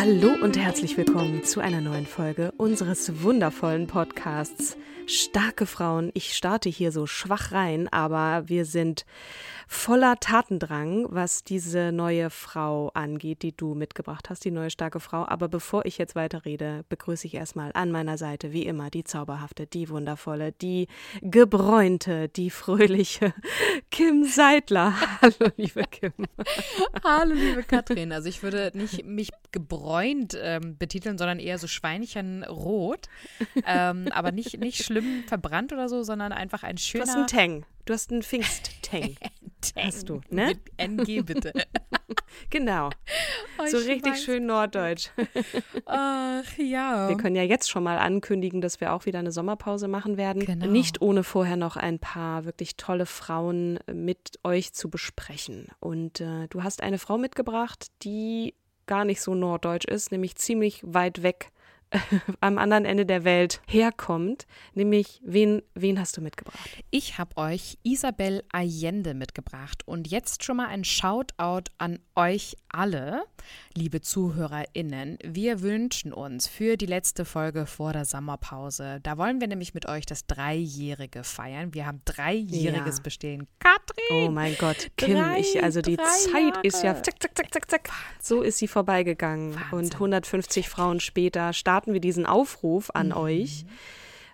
[0.00, 6.10] Hallo und herzlich willkommen zu einer neuen Folge unseres wundervollen Podcasts Starke Frauen.
[6.14, 9.04] Ich starte hier so schwach rein, aber wir sind
[9.72, 15.24] voller Tatendrang, was diese neue Frau angeht, die du mitgebracht hast, die neue starke Frau.
[15.24, 19.68] Aber bevor ich jetzt weiterrede, begrüße ich erstmal an meiner Seite, wie immer, die zauberhafte,
[19.68, 20.88] die wundervolle, die
[21.22, 23.32] gebräunte, die fröhliche
[23.92, 24.92] Kim Seidler.
[25.22, 26.12] Hallo, liebe Kim.
[27.04, 28.12] Hallo, liebe Katrin.
[28.12, 33.06] Also ich würde nicht mich gebräunt ähm, betiteln, sondern eher so Schweinchenrot.
[33.64, 37.04] Ähm, aber nicht, nicht schlimm verbrannt oder so, sondern einfach ein schöner...
[37.04, 37.66] Du hast einen Tang.
[37.84, 39.16] Du hast einen Pfingst-Tang.
[39.76, 40.48] Hast du, ne?
[40.48, 41.52] Mit NG bitte.
[42.50, 42.90] genau.
[43.58, 44.22] Oh, so ich richtig weiß.
[44.22, 45.10] schön norddeutsch.
[45.86, 47.08] Ach ja.
[47.08, 50.44] Wir können ja jetzt schon mal ankündigen, dass wir auch wieder eine Sommerpause machen werden.
[50.44, 50.66] Genau.
[50.66, 55.68] Nicht ohne vorher noch ein paar wirklich tolle Frauen mit euch zu besprechen.
[55.80, 58.54] Und äh, du hast eine Frau mitgebracht, die
[58.86, 61.52] gar nicht so norddeutsch ist, nämlich ziemlich weit weg
[62.40, 64.46] am anderen Ende der Welt herkommt.
[64.74, 66.58] Nämlich, wen, wen hast du mitgebracht?
[66.90, 73.24] Ich habe euch Isabel Allende mitgebracht und jetzt schon mal ein Shoutout an euch alle,
[73.74, 75.18] liebe ZuhörerInnen.
[75.24, 79.86] Wir wünschen uns für die letzte Folge vor der Sommerpause, da wollen wir nämlich mit
[79.86, 81.74] euch das Dreijährige feiern.
[81.74, 83.02] Wir haben dreijähriges Ja.
[83.02, 83.48] Bestehen.
[83.58, 84.28] Katrin!
[84.28, 87.02] Oh mein Gott, Kim, Drei- ich, also die Zeit ist ja Jahre.
[87.02, 87.90] zack, zack, zack, zack, zack.
[88.20, 89.52] So ist sie vorbeigegangen.
[89.52, 89.92] Und Wahnsinn.
[89.94, 93.16] 150 Frauen später starten wir diesen Aufruf an Mhm.
[93.16, 93.64] euch.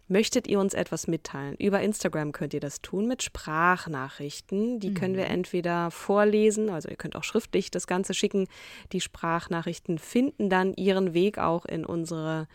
[0.08, 1.56] Möchtet ihr uns etwas mitteilen?
[1.56, 4.78] Über Instagram könnt ihr das tun mit Sprachnachrichten.
[4.78, 5.18] Die können Mhm.
[5.18, 8.46] wir entweder vorlesen, also ihr könnt auch schriftlich das Ganze schicken.
[8.92, 12.46] Die Sprachnachrichten finden dann ihren Weg auch in unsere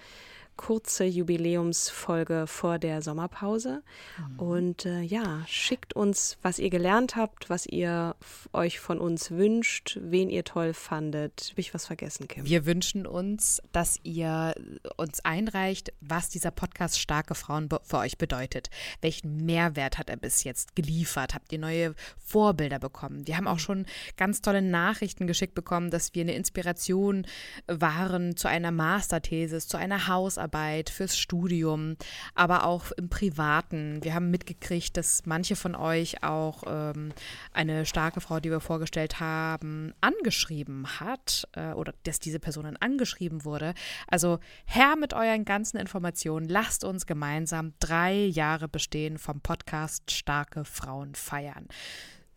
[0.62, 3.82] kurze Jubiläumsfolge vor der Sommerpause.
[4.18, 4.40] Mhm.
[4.40, 8.16] Und äh, ja, schickt uns, was ihr gelernt habt, was ihr
[8.54, 11.48] euch von uns wünscht, wen ihr toll fandet.
[11.50, 12.46] Habe ich was vergessen, Kim?
[12.46, 14.54] Wir wünschen uns, dass ihr
[14.98, 18.70] uns einreicht, was dieser Podcast Starke Frauen für euch bedeutet.
[19.02, 21.34] Welchen Mehrwert hat er bis jetzt geliefert?
[21.34, 23.26] Habt ihr neue Vorbilder bekommen?
[23.26, 27.26] Wir haben auch schon ganz tolle Nachrichten geschickt bekommen, dass wir eine Inspiration
[27.66, 30.51] waren zu einer Masterthesis, zu einer Hausarbeit,
[30.90, 31.96] fürs Studium,
[32.36, 34.04] aber auch im Privaten.
[34.04, 37.14] Wir haben mitgekriegt, dass manche von euch auch ähm,
[37.54, 43.46] eine starke Frau, die wir vorgestellt haben, angeschrieben hat äh, oder dass diese Person angeschrieben
[43.46, 43.74] wurde.
[44.08, 46.48] Also her mit euren ganzen Informationen.
[46.48, 51.68] Lasst uns gemeinsam drei Jahre bestehen vom Podcast Starke Frauen feiern.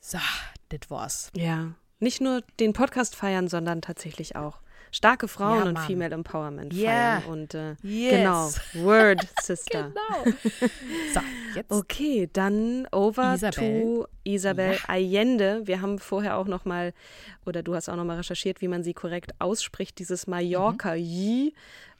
[0.01, 0.19] So,
[0.69, 1.31] das war's.
[1.35, 4.61] Ja, nicht nur den Podcast feiern, sondern tatsächlich auch
[4.95, 5.79] starke Frauen Ja, und.
[5.81, 7.21] Female Empowerment Yeah.
[7.21, 7.25] feiern.
[7.33, 8.11] Und äh, Yes.
[8.13, 9.93] genau, Word Sister.
[9.93, 10.37] Genau.
[11.13, 11.21] So,
[11.55, 13.53] jetzt Okay, dann over Isabel.
[13.83, 14.79] to Isabel Ja.
[14.89, 15.63] Allende.
[15.67, 16.93] Wir haben vorher auch noch mal,
[17.45, 19.99] oder du hast auch noch mal recherchiert, wie man sie korrekt ausspricht.
[19.99, 21.53] Dieses Mallorca J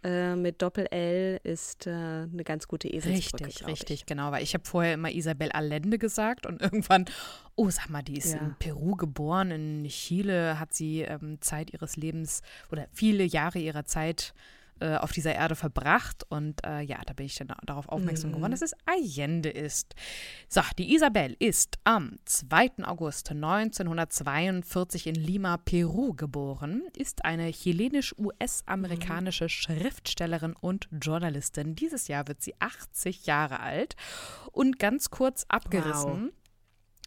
[0.05, 3.67] äh, mit Doppel-L ist äh, eine ganz gute Eselsbrücke, Richtig, ich.
[3.67, 4.31] richtig, genau.
[4.31, 7.07] Weil ich habe vorher immer Isabel Allende gesagt und irgendwann,
[7.57, 8.39] oh, sag mal, die ist Ja.
[8.41, 13.85] in Peru geboren, in Chile hat sie ähm, Zeit ihres Lebens oder viele Jahre ihrer
[13.87, 14.64] Zeit äh,
[14.97, 18.63] auf dieser Erde verbracht und äh, ja, da bin ich dann darauf aufmerksam geworden, dass
[18.63, 19.95] es Allende ist.
[20.49, 22.85] So, die Isabel ist am 2.
[22.85, 31.75] August 1942 in Lima, Peru geboren, ist eine chilenisch-US-amerikanische Schriftstellerin und Journalistin.
[31.75, 33.97] Dieses Jahr wird sie 80 Jahre alt
[34.53, 36.33] und ganz kurz abgerissen.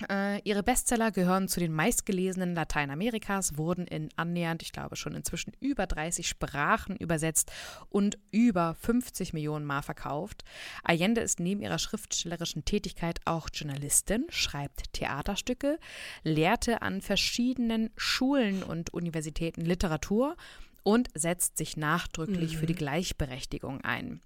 [0.10, 5.54] Äh, ihre Bestseller gehören zu den meistgelesenen Lateinamerikas, wurden in annähernd, ich glaube schon inzwischen
[5.60, 7.52] über 30 Sprachen übersetzt
[7.90, 10.44] und über 50 Millionen Mal verkauft.
[10.84, 15.80] Allende ist neben ihrer schriftstellerischen Tätigkeit auch Journalistin, schreibt Theaterstücke,
[16.24, 20.36] lehrte an verschiedenen Schulen und Universitäten Literatur
[20.84, 22.58] und setzt sich nachdrücklich mhm.
[22.60, 22.80] für die mhm.
[22.80, 24.22] Gleichberechtigung ein.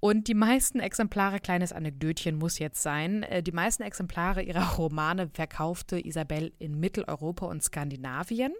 [0.00, 5.28] Und die meisten Exemplare, kleines Anekdötchen muss jetzt sein, äh, die meisten Exemplare ihrer Romane
[5.28, 8.52] verkaufte Isabel in Mitteleuropa und Skandinavien.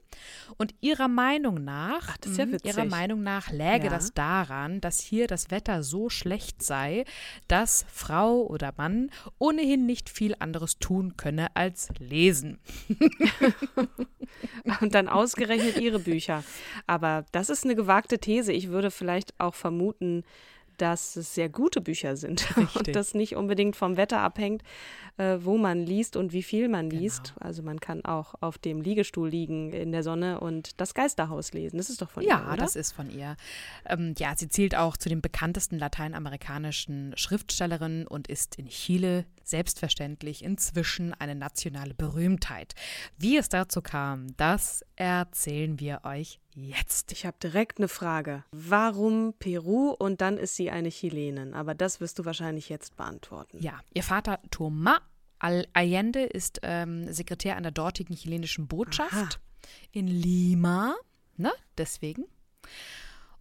[0.58, 3.90] Und ihrer Meinung nach, Ach, ja ihrer Meinung nach läge ja.
[3.90, 7.04] das daran, dass hier das Wetter so schlecht sei,
[7.48, 12.58] dass Frau oder Mann ohnehin nicht viel anderes tun könne als lesen.
[14.80, 16.44] und dann ausgerechnet ihre Bücher.
[16.86, 18.52] Aber das ist eine gewagte These.
[18.52, 20.24] Ich würde vielleicht auch vermuten,
[20.80, 22.76] dass es sehr gute Bücher sind Richtig.
[22.76, 24.62] und das nicht unbedingt vom Wetter abhängt,
[25.20, 27.02] äh, wo man liest und wie viel man genau.
[27.02, 27.34] liest.
[27.38, 31.76] Also man kann auch auf dem Liegestuhl liegen in der Sonne und das Geisterhaus lesen.
[31.76, 33.36] Das ist doch von ja, ihr, Ja, das ist von ihr.
[33.84, 40.42] Ähm, ja, sie zählt auch zu den bekanntesten lateinamerikanischen Schriftstellerinnen und ist in Chile selbstverständlich
[40.42, 42.74] inzwischen eine nationale Berühmtheit.
[43.18, 47.12] Wie es dazu kam, das erzählen wir euch jetzt.
[47.12, 48.44] Ich habe direkt eine Frage.
[48.52, 51.54] Warum Peru und dann ist sie eine Chilenin?
[51.54, 53.58] Aber das wirst du wahrscheinlich jetzt beantworten.
[53.60, 55.00] Ja, ihr Vater Tomás
[55.40, 59.28] Allende ist ähm, Sekretär an der dortigen chilenischen Botschaft Aha.
[59.92, 60.94] in Lima.
[61.36, 61.52] Ne?
[61.78, 62.24] Deswegen.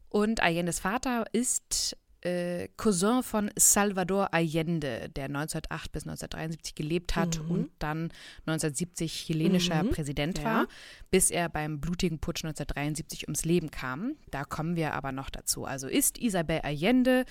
[0.09, 7.41] Und Allendes Vater ist äh, Cousin von Salvador Allende, der 1908 bis 1973 gelebt hat
[7.41, 7.51] mhm.
[7.51, 8.11] und dann
[8.45, 9.89] 1970 chilenischer mhm.
[9.89, 10.67] Präsident war, ja.
[11.11, 14.15] bis er beim blutigen Putsch 1973 ums Leben kam.
[14.31, 15.65] Da kommen wir aber noch dazu.
[15.65, 17.25] Also ist Isabel Allende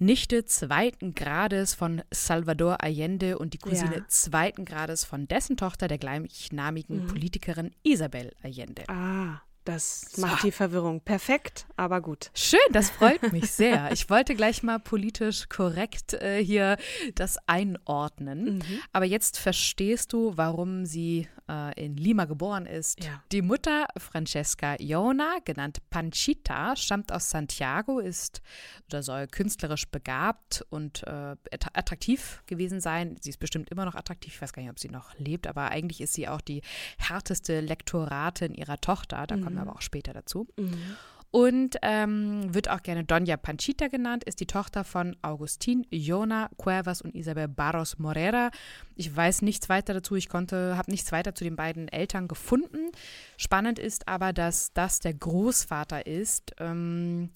[0.00, 4.08] Nichte zweiten Grades von Salvador Allende und die Cousine ja.
[4.08, 7.06] zweiten Grades von dessen Tochter, der gleichnamigen mhm.
[7.06, 8.88] Politikerin Isabel Allende.
[8.88, 9.42] Ah.
[9.64, 10.46] Das macht so.
[10.48, 12.30] die Verwirrung perfekt, aber gut.
[12.34, 13.92] Schön, das freut mich sehr.
[13.92, 16.78] Ich wollte gleich mal politisch korrekt äh, hier
[17.14, 18.56] das einordnen.
[18.56, 18.80] Mhm.
[18.92, 23.02] Aber jetzt verstehst du, warum sie äh, in Lima geboren ist.
[23.02, 23.22] Ja.
[23.32, 28.40] Die Mutter Francesca Iona, genannt Panchita, stammt aus Santiago, ist
[28.86, 31.36] oder soll künstlerisch begabt und äh,
[31.74, 33.16] attraktiv gewesen sein.
[33.20, 34.34] Sie ist bestimmt immer noch attraktiv.
[34.34, 36.62] Ich weiß gar nicht, ob sie noch lebt, aber eigentlich ist sie auch die
[36.98, 39.26] härteste Lektoratin ihrer Tochter.
[39.26, 39.42] Da mhm.
[39.42, 40.46] kommen wir aber auch später dazu.
[40.56, 40.96] Mhm.
[41.32, 47.02] Und ähm, wird auch gerne Doña Panchita genannt, ist die Tochter von Augustin, Iona Cuevas
[47.02, 48.50] und Isabel Barros Morera.
[48.96, 52.90] Ich weiß nichts weiter dazu, ich konnte, habe nichts weiter zu den beiden Eltern gefunden.
[53.36, 57.30] Spannend ist aber, dass das der Großvater ist, ähm,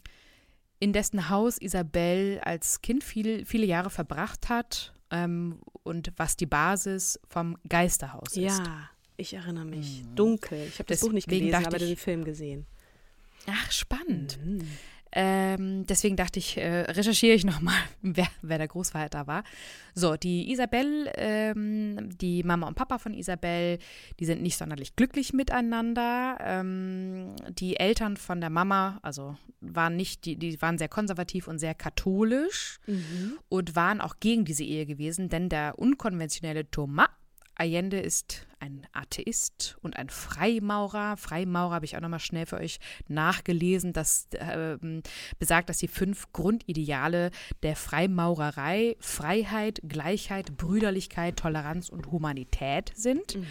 [0.80, 6.46] in dessen Haus Isabel als Kind viel, viele Jahre verbracht hat ähm, und was die
[6.46, 8.58] Basis vom Geisterhaus ist.
[8.58, 10.02] Ja, ich erinnere mich.
[10.02, 10.16] Mhm.
[10.16, 10.66] Dunkel.
[10.66, 12.66] Ich habe das Buch nicht gelesen, aber den Film gesehen.
[13.46, 14.38] Ach, spannend.
[14.42, 14.68] Mhm.
[15.16, 19.44] Ähm, deswegen dachte ich, äh, recherchiere ich nochmal, wer, wer der Großvater war.
[19.94, 23.78] So, die Isabel, ähm, die Mama und Papa von Isabel,
[24.18, 26.36] die sind nicht sonderlich glücklich miteinander.
[26.40, 31.60] Ähm, die Eltern von der Mama, also waren nicht, die, die waren sehr konservativ und
[31.60, 33.38] sehr katholisch mhm.
[33.48, 37.08] und waren auch gegen diese Ehe gewesen, denn der unkonventionelle Thomas
[37.56, 41.16] Allende ist ein Atheist und ein Freimaurer.
[41.18, 42.78] Freimaurer habe ich auch nochmal schnell für euch
[43.08, 43.92] nachgelesen.
[43.92, 44.78] Das äh,
[45.38, 47.30] besagt, dass die fünf Grundideale
[47.62, 53.36] der Freimaurerei Freiheit, Gleichheit, Brüderlichkeit, Toleranz und Humanität sind.
[53.36, 53.46] Mhm.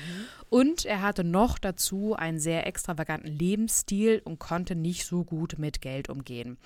[0.50, 5.82] Und er hatte noch dazu einen sehr extravaganten Lebensstil und konnte nicht so gut mit
[5.82, 6.58] Geld umgehen.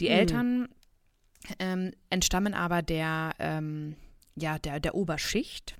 [0.00, 0.12] Die mhm.
[0.12, 0.68] Eltern
[1.58, 3.96] ähm, entstammen aber der, ähm,
[4.36, 5.76] ja, der, der Oberschicht.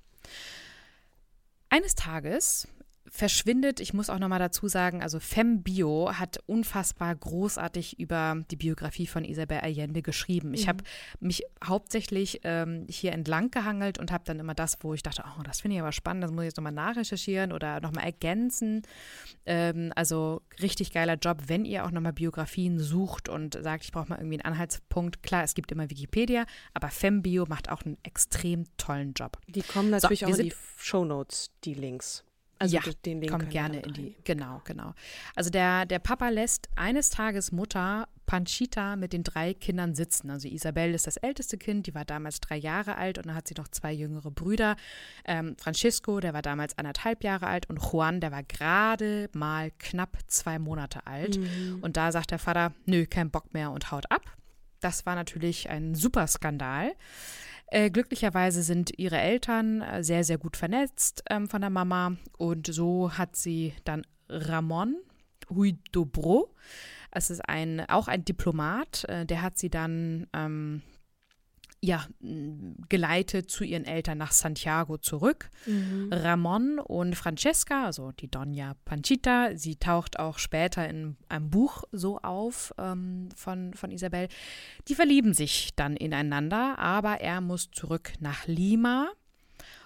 [1.68, 2.68] Eines Tages
[3.08, 9.06] verschwindet, ich muss auch nochmal dazu sagen, also FemBio hat unfassbar großartig über die Biografie
[9.06, 10.54] von Isabel Allende geschrieben.
[10.54, 10.68] Ich mhm.
[10.68, 10.84] habe
[11.20, 15.42] mich hauptsächlich ähm, hier entlang gehangelt und habe dann immer das, wo ich dachte, oh,
[15.42, 18.82] das finde ich aber spannend, das muss ich jetzt nochmal nachrecherchieren oder nochmal ergänzen.
[19.44, 24.08] Ähm, also richtig geiler Job, wenn ihr auch nochmal Biografien sucht und sagt, ich brauche
[24.08, 25.22] mal irgendwie einen Anhaltspunkt.
[25.22, 26.44] Klar, es gibt immer Wikipedia,
[26.74, 29.38] aber FemBio macht auch einen extrem tollen Job.
[29.46, 32.25] Die kommen natürlich so, auch in die Shownotes, die Links.
[32.58, 34.16] Also ja, den Link kommt gerne in die.
[34.24, 34.94] Genau, genau.
[35.34, 40.30] Also der, der Papa lässt eines Tages Mutter Panchita mit den drei Kindern sitzen.
[40.30, 43.48] Also Isabel ist das älteste Kind, die war damals drei Jahre alt und dann hat
[43.48, 44.76] sie noch zwei jüngere Brüder.
[45.24, 50.18] Ähm, Francisco, der war damals anderthalb Jahre alt und Juan, der war gerade mal knapp
[50.26, 51.38] zwei Monate alt.
[51.38, 51.78] Mhm.
[51.82, 54.22] Und da sagt der Vater, nö, kein Bock mehr und haut ab.
[54.80, 56.92] Das war natürlich ein super Skandal.
[57.68, 62.16] Äh, glücklicherweise sind ihre Eltern äh, sehr, sehr gut vernetzt ähm, von der Mama.
[62.38, 64.96] Und so hat sie dann Ramon
[65.50, 66.54] Huidobro,
[67.10, 70.82] es ist ein, auch ein Diplomat, äh, der hat sie dann ähm,
[71.86, 72.04] ja,
[72.88, 75.50] geleitet zu ihren Eltern nach Santiago zurück.
[75.66, 76.12] Mhm.
[76.12, 82.18] Ramon und Francesca, also die Donna Panchita, sie taucht auch später in einem Buch so
[82.18, 84.28] auf ähm, von, von Isabel.
[84.88, 89.08] Die verlieben sich dann ineinander, aber er muss zurück nach Lima.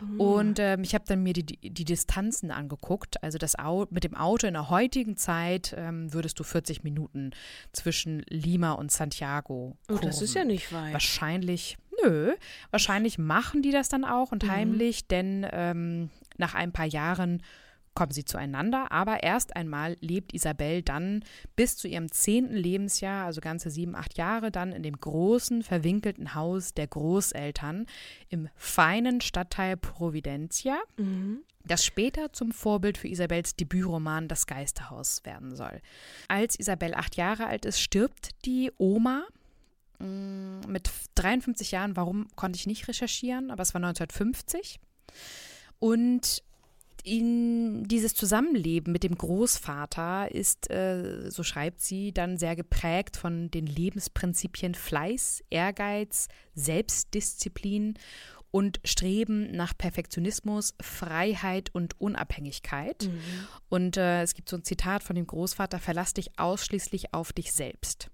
[0.01, 0.21] Mhm.
[0.21, 3.23] Und ähm, ich habe dann mir die, die Distanzen angeguckt.
[3.23, 7.31] Also das Au mit dem Auto in der heutigen Zeit ähm, würdest du 40 Minuten
[7.73, 9.77] zwischen Lima und Santiago.
[9.91, 10.93] Oh, das ist ja nicht weit.
[10.93, 12.35] Wahrscheinlich Nö,
[12.71, 14.51] wahrscheinlich machen die das dann auch und mhm.
[14.51, 17.43] heimlich, denn ähm, nach ein paar Jahren
[18.01, 18.91] kommen sie zueinander.
[18.91, 21.23] Aber erst einmal lebt Isabel dann
[21.55, 26.35] bis zu ihrem zehnten Lebensjahr, also ganze sieben, acht Jahre, dann in dem großen, verwinkelten
[26.35, 27.87] Haus der Großeltern
[28.31, 30.79] im feinen Stadtteil Providencia.
[30.97, 35.83] Mhm das später zum Vorbild für Isabels Debütroman Das Geisterhaus werden soll.
[36.27, 39.27] Als Isabel acht Jahre alt ist, stirbt die Oma
[40.01, 44.81] Mm, mit 53 Jahren, warum konnte ich nicht recherchieren, aber es war 1950.
[45.79, 46.43] Und
[47.05, 53.51] in dieses Zusammenleben mit dem Großvater ist, äh, so schreibt sie, dann sehr geprägt von
[53.51, 57.95] den Lebensprinzipien Fleiß, Ehrgeiz, Selbstdisziplin
[58.51, 63.05] und Streben nach Perfektionismus, Freiheit und Unabhängigkeit.
[63.05, 63.21] Mhm.
[63.69, 67.53] Und äh, es gibt so ein Zitat von dem Großvater, verlass dich ausschließlich auf dich
[67.53, 68.11] selbst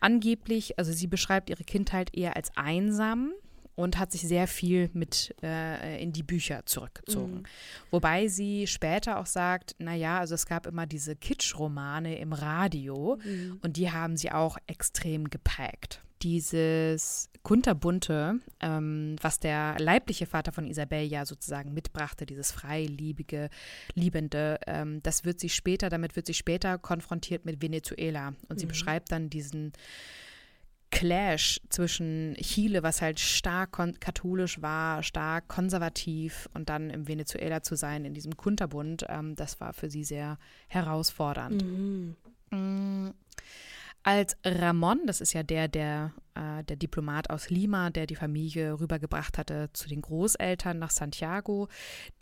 [0.00, 3.32] angeblich, also sie beschreibt ihre Kindheit eher als einsam
[3.76, 7.34] und hat sich sehr viel mit äh, in die Bücher zurückgezogen.
[7.34, 7.46] Mhm.
[7.90, 13.60] Wobei sie später auch sagt, naja, also es gab immer diese Kitsch-Romane im Radio mhm.
[13.62, 20.66] und die haben sie auch extrem geprägt dieses Kunterbunte, ähm, was der leibliche Vater von
[20.66, 23.50] Isabel ja sozusagen mitbrachte, dieses freiliebige,
[23.94, 28.32] liebende, ähm, das wird sie später, damit wird sie später konfrontiert mit Venezuela.
[28.48, 28.70] Und sie mhm.
[28.70, 29.72] beschreibt dann diesen
[30.90, 37.76] Clash zwischen Chile, was halt stark katholisch war, stark konservativ und dann im Venezuela zu
[37.76, 40.38] sein, in diesem Kunterbund, ähm, das war für sie sehr
[40.68, 41.64] herausfordernd.
[41.64, 42.16] Mhm.
[42.50, 43.10] Mm
[44.06, 48.78] als Ramon, das ist ja der, der, äh, der Diplomat aus Lima, der die Familie
[48.78, 51.66] rübergebracht hatte zu den Großeltern nach Santiago,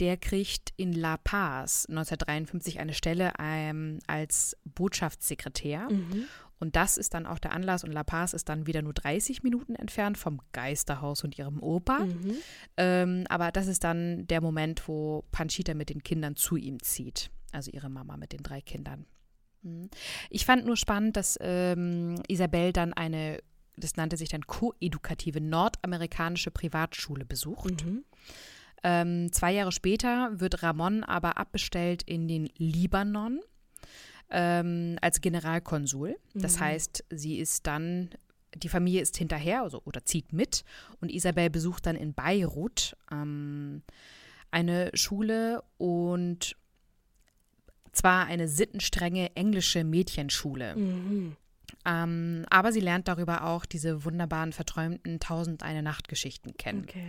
[0.01, 5.91] der kriegt in La Paz 1953 eine Stelle ähm, als Botschaftssekretär.
[5.91, 6.25] Mhm.
[6.65, 7.85] Und das ist dann auch der Anlass.
[7.85, 11.99] Und La Paz ist dann wieder nur 30 Minuten entfernt vom Geisterhaus und ihrem Opa.
[11.99, 12.37] Mhm.
[12.79, 17.31] Ähm, aber das ist dann der Moment, wo Panchita mit den Kindern zu ihm zieht.
[17.53, 19.05] Also ihre Mama mit den drei Kindern.
[19.61, 19.91] Mhm.
[20.31, 23.41] Ich fand nur spannend, dass ähm, Isabel dann eine,
[23.77, 27.85] das nannte sich dann koedukative nordamerikanische Privatschule besucht.
[27.85, 28.05] Mhm.
[28.83, 33.41] Ähm, zwei Jahre später wird Ramon aber abbestellt in den Libanon
[34.31, 36.17] ähm, als Generalkonsul.
[36.35, 36.61] Das mhm.
[36.61, 38.11] heißt, sie ist dann,
[38.55, 40.65] die Familie ist hinterher also, oder zieht mit
[41.01, 43.83] und Isabel besucht dann in Beirut ähm,
[44.51, 46.57] eine Schule und
[47.93, 50.77] zwar eine sittenstrenge englische Mädchenschule.
[50.77, 51.37] Mhm.
[51.87, 56.85] Ähm, aber sie lernt darüber auch diese wunderbaren, verträumten Tausend eine Nacht-Geschichten kennen.
[56.89, 57.09] Okay.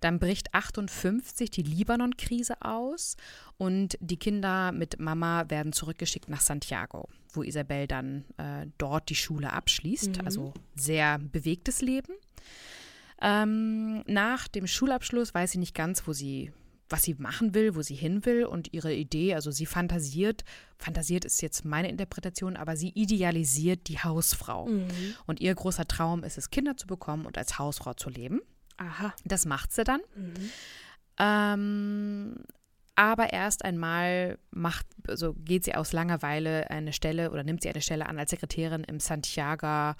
[0.00, 3.16] Dann bricht 58 die Libanon-Krise aus
[3.56, 9.14] und die Kinder mit Mama werden zurückgeschickt nach Santiago, wo Isabel dann äh, dort die
[9.14, 10.18] Schule abschließt.
[10.18, 10.26] Mhm.
[10.26, 12.14] Also sehr bewegtes Leben.
[13.20, 16.52] Ähm, nach dem Schulabschluss weiß sie nicht ganz, wo sie
[16.90, 20.44] was sie machen will, wo sie hin will und ihre Idee, also sie fantasiert,
[20.78, 24.66] fantasiert ist jetzt meine Interpretation, aber sie idealisiert die Hausfrau.
[24.66, 24.88] Mhm.
[25.26, 28.40] Und ihr großer Traum ist es, Kinder zu bekommen und als Hausfrau zu leben.
[28.78, 29.14] Aha.
[29.24, 30.00] Das macht sie dann.
[30.16, 30.50] Mhm.
[31.18, 32.34] Ähm,
[32.94, 37.82] aber erst einmal macht, also geht sie aus Langeweile eine Stelle oder nimmt sie eine
[37.82, 39.94] Stelle an als Sekretärin im Santiago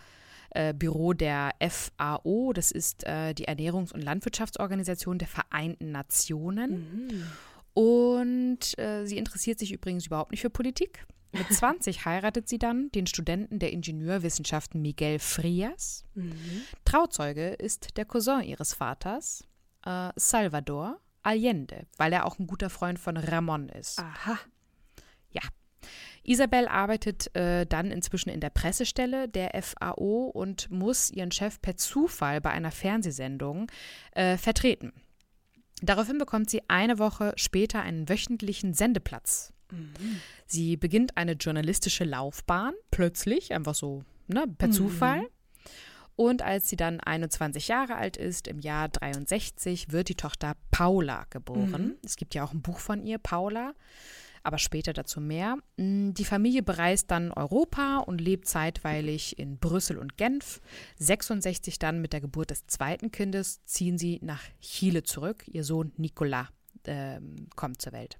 [0.50, 6.70] äh, Büro der FAO, das ist äh, die Ernährungs- und Landwirtschaftsorganisation der Vereinten Nationen.
[7.06, 7.26] Mhm.
[7.74, 11.06] Und äh, sie interessiert sich übrigens überhaupt nicht für Politik.
[11.32, 16.04] Mit 20 heiratet sie dann den Studenten der Ingenieurwissenschaften Miguel Frias.
[16.14, 16.62] Mhm.
[16.84, 19.44] Trauzeuge ist der Cousin ihres Vaters,
[19.84, 23.98] äh, Salvador Allende, weil er auch ein guter Freund von Ramon ist.
[23.98, 24.38] Aha.
[25.30, 25.42] Ja,
[26.22, 31.76] Isabel arbeitet äh, dann inzwischen in der Pressestelle der FAO und muss ihren Chef per
[31.76, 33.70] Zufall bei einer Fernsehsendung
[34.12, 34.92] äh, vertreten.
[35.80, 39.52] Daraufhin bekommt sie eine Woche später einen wöchentlichen Sendeplatz.
[39.70, 40.20] Mhm.
[40.46, 44.72] Sie beginnt eine journalistische Laufbahn, plötzlich, einfach so, ne, per mhm.
[44.72, 45.28] Zufall.
[46.16, 51.26] Und als sie dann 21 Jahre alt ist, im Jahr 63, wird die Tochter Paula
[51.30, 51.86] geboren.
[51.86, 51.96] Mhm.
[52.04, 53.72] Es gibt ja auch ein Buch von ihr, Paula,
[54.42, 55.58] aber später dazu mehr.
[55.76, 60.60] Mm, die Familie bereist dann Europa und lebt zeitweilig in Brüssel und Genf.
[60.96, 65.44] 66 dann mit der Geburt des zweiten Kindes ziehen sie nach Chile zurück.
[65.46, 66.48] Ihr Sohn Nicolas
[66.82, 67.20] äh,
[67.54, 68.18] kommt zur Welt.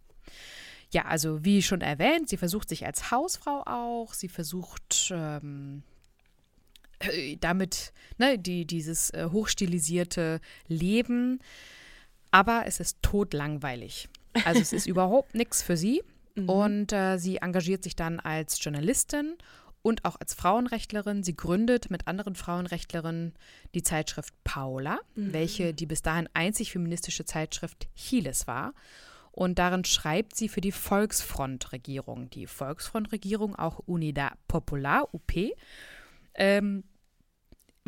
[0.91, 4.15] Ja, also wie schon erwähnt, sie versucht sich als Hausfrau auch.
[4.15, 5.83] Sie versucht ähm,
[7.01, 11.41] äh, damit ne, die, dieses äh, hochstilisierte Leben.
[12.31, 14.09] Aber es ist totlangweilig.
[14.45, 16.03] Also es ist überhaupt nichts für sie.
[16.35, 16.49] Mhm.
[16.49, 19.37] Und äh, sie engagiert sich dann als Journalistin
[19.83, 21.23] und auch als Frauenrechtlerin.
[21.23, 23.35] Sie gründet mit anderen Frauenrechtlerinnen
[23.75, 25.33] die Zeitschrift Paula, mhm.
[25.33, 28.73] welche die bis dahin einzig feministische Zeitschrift Chiles war.
[29.39, 32.29] Und darin schreibt sie für die Volksfrontregierung.
[32.31, 35.33] Die Volksfrontregierung, auch Unidad Popular, UP,
[36.35, 36.83] ähm,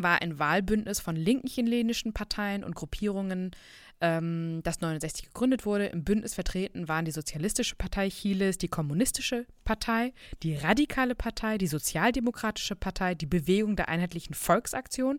[0.03, 3.53] war ein Wahlbündnis von linken chilenischen Parteien und Gruppierungen,
[4.01, 5.87] ähm, das 69 gegründet wurde.
[5.87, 11.67] Im Bündnis vertreten waren die Sozialistische Partei Chiles, die Kommunistische Partei, die Radikale Partei, die
[11.67, 15.19] Sozialdemokratische Partei, die Bewegung der Einheitlichen Volksaktion,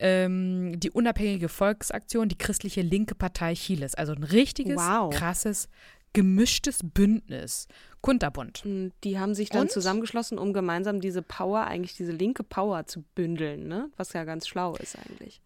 [0.00, 3.94] ähm, die Unabhängige Volksaktion, die Christliche Linke Partei Chiles.
[3.94, 5.14] Also ein richtiges, wow.
[5.14, 5.68] krasses
[6.16, 7.68] gemischtes Bündnis.
[8.00, 8.62] Kunterbund.
[9.04, 9.70] Die haben sich dann Und?
[9.70, 13.90] zusammengeschlossen, um gemeinsam diese Power, eigentlich diese linke Power zu bündeln, ne?
[13.98, 15.42] Was ja ganz schlau ist eigentlich.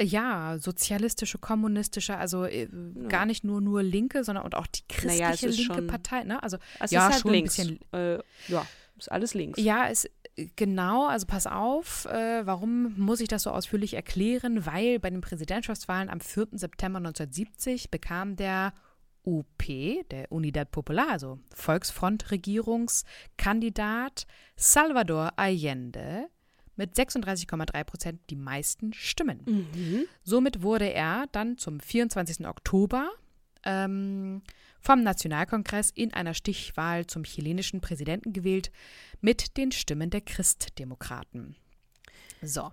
[0.00, 3.08] Ja, sozialistische, kommunistische, also äh, ja.
[3.08, 6.24] gar nicht nur nur Linke, sondern und auch die christliche naja, linke schon, Partei.
[6.24, 6.42] Ne?
[6.42, 7.58] Also es ja, ist halt schon links.
[7.58, 7.92] ein bisschen.
[7.92, 8.64] Äh, ja,
[8.96, 9.60] ist alles links.
[9.60, 10.08] Ja, es
[10.56, 11.08] genau.
[11.08, 12.06] Also pass auf.
[12.06, 14.64] Äh, warum muss ich das so ausführlich erklären?
[14.64, 16.46] Weil bei den Präsidentschaftswahlen am 4.
[16.52, 18.72] September 1970 bekam der
[19.28, 19.62] UP,
[20.10, 26.30] der Unidad Popular, also Volksfront-Regierungskandidat Salvador Allende
[26.76, 29.42] mit 36,3 Prozent die meisten Stimmen.
[29.44, 30.06] Mhm.
[30.22, 32.46] Somit wurde er dann zum 24.
[32.46, 33.10] Oktober
[33.64, 34.40] ähm,
[34.80, 38.70] vom Nationalkongress in einer Stichwahl zum chilenischen Präsidenten gewählt
[39.20, 41.54] mit den Stimmen der Christdemokraten.
[42.40, 42.72] So,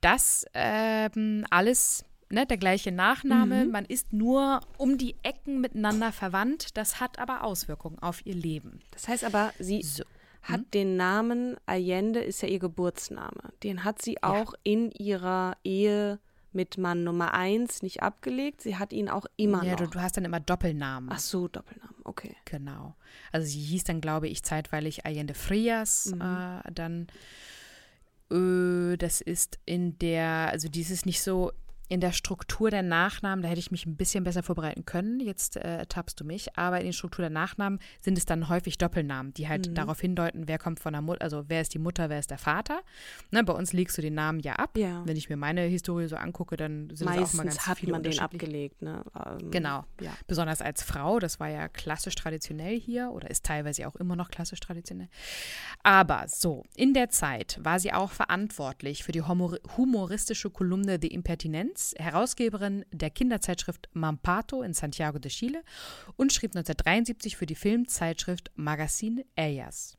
[0.00, 3.70] das ähm, alles ne, der gleiche Nachname, mhm.
[3.70, 8.80] man ist nur um die Ecken miteinander verwandt, das hat aber Auswirkungen auf ihr Leben.
[8.90, 10.04] Das heißt aber, sie so.
[10.42, 10.70] hat mhm.
[10.72, 13.52] den Namen Allende, ist ja ihr Geburtsname.
[13.62, 14.58] Den hat sie auch ja.
[14.64, 16.18] in ihrer Ehe
[16.52, 18.62] mit Mann Nummer eins nicht abgelegt.
[18.62, 19.80] Sie hat ihn auch immer ja, noch.
[19.80, 21.10] Ja, du, du, hast dann immer Doppelnamen.
[21.12, 22.34] Ach so, Doppelnamen, okay.
[22.46, 22.96] Genau.
[23.32, 26.06] Also sie hieß dann, glaube ich, zeitweilig Allende Frias.
[26.06, 26.20] Mhm.
[26.20, 27.06] Äh, dann,
[28.32, 31.52] äh, das ist in der, also dieses nicht so
[31.88, 35.20] in der Struktur der Nachnamen, da hätte ich mich ein bisschen besser vorbereiten können.
[35.20, 36.56] Jetzt äh, tappst du mich.
[36.56, 39.74] Aber in der Struktur der Nachnamen sind es dann häufig Doppelnamen, die halt mhm.
[39.74, 42.38] darauf hindeuten, wer kommt von der Mutter, also wer ist die Mutter, wer ist der
[42.38, 42.82] Vater.
[43.30, 44.76] Ne, bei uns legst du den Namen ja ab.
[44.76, 45.02] Ja.
[45.06, 47.78] Wenn ich mir meine Historie so angucke, dann sind Meistens es auch mal ganz hat
[47.78, 48.82] viele man den abgelegt.
[48.82, 49.02] Ne?
[49.14, 49.84] Ähm, genau.
[50.00, 50.12] Ja.
[50.26, 54.30] Besonders als Frau, das war ja klassisch traditionell hier oder ist teilweise auch immer noch
[54.30, 55.08] klassisch traditionell.
[55.82, 61.77] Aber so, in der Zeit war sie auch verantwortlich für die humoristische Kolumne The Impertinenz
[61.78, 65.62] Benz, Herausgeberin der Kinderzeitschrift Mampato in Santiago de Chile
[66.16, 69.97] und schrieb 1973 für die Filmzeitschrift Magazine Ellas.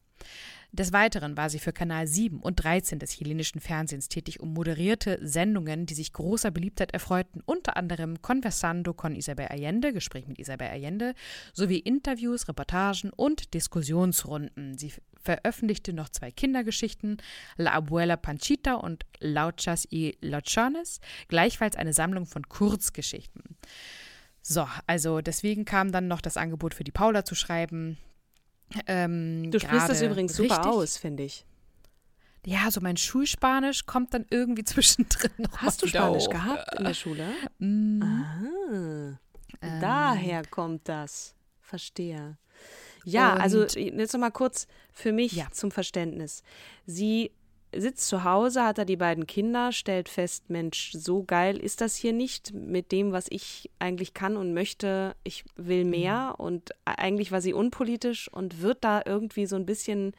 [0.72, 5.18] Des Weiteren war sie für Kanal 7 und 13 des chilenischen Fernsehens tätig und moderierte
[5.22, 10.68] Sendungen, die sich großer Beliebtheit erfreuten, unter anderem Conversando con Isabel Allende, Gespräch mit Isabel
[10.68, 11.16] Allende,
[11.54, 14.78] sowie Interviews, Reportagen und Diskussionsrunden.
[14.78, 17.18] Sie veröffentlichte noch zwei Kindergeschichten,
[17.58, 23.58] La Abuela Panchita und Lauchas y Lochones, gleichfalls eine Sammlung von Kurzgeschichten.
[24.44, 27.98] So, also deswegen kam dann noch das Angebot für die Paula zu schreiben.
[28.88, 30.72] Ähm, du sprichst das übrigens super richtig.
[30.72, 31.46] aus, finde ich.
[32.46, 35.58] Ja, so mein Schulspanisch kommt dann irgendwie zwischendrin noch.
[35.58, 36.32] Hast du Spanisch hoch.
[36.32, 37.28] gehabt in der Schule?
[37.60, 38.02] Mm.
[38.02, 39.18] Ah,
[39.62, 39.82] ähm.
[39.82, 41.36] daher kommt das.
[41.62, 42.38] Verstehe.
[43.06, 45.48] Ja, also, Und, also jetzt noch mal kurz für mich ja.
[45.52, 46.44] zum Verständnis.
[46.86, 47.32] Sie
[47.76, 51.96] sitzt zu Hause, hat da die beiden Kinder, stellt fest, Mensch, so geil ist das
[51.96, 55.16] hier nicht mit dem, was ich eigentlich kann und möchte.
[55.24, 56.46] Ich will mehr mhm.
[56.46, 60.14] und eigentlich war sie unpolitisch und wird da irgendwie so ein bisschen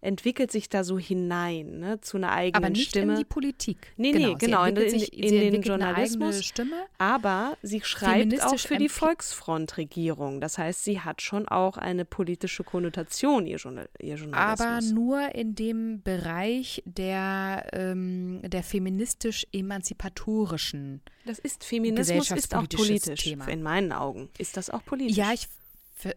[0.00, 3.12] entwickelt sich da so hinein, ne, zu einer eigenen aber nicht Stimme.
[3.12, 3.92] in die Politik.
[3.96, 6.44] Nee, nee, sie genau, in, sich, in den Journalismus.
[6.44, 10.40] Stimme, aber sie schreibt auch für die Volksfrontregierung.
[10.40, 14.60] Das heißt, sie hat schon auch eine politische Konnotation, ihr, Journal ihr Journalismus.
[14.60, 21.00] Aber nur in dem Bereich der, ähm, der feministisch-emanzipatorischen.
[21.24, 23.24] Das ist Feminismus ist auch politisch.
[23.24, 23.48] Thema.
[23.48, 25.16] In meinen Augen ist das auch politisch.
[25.16, 25.48] Ja, ich,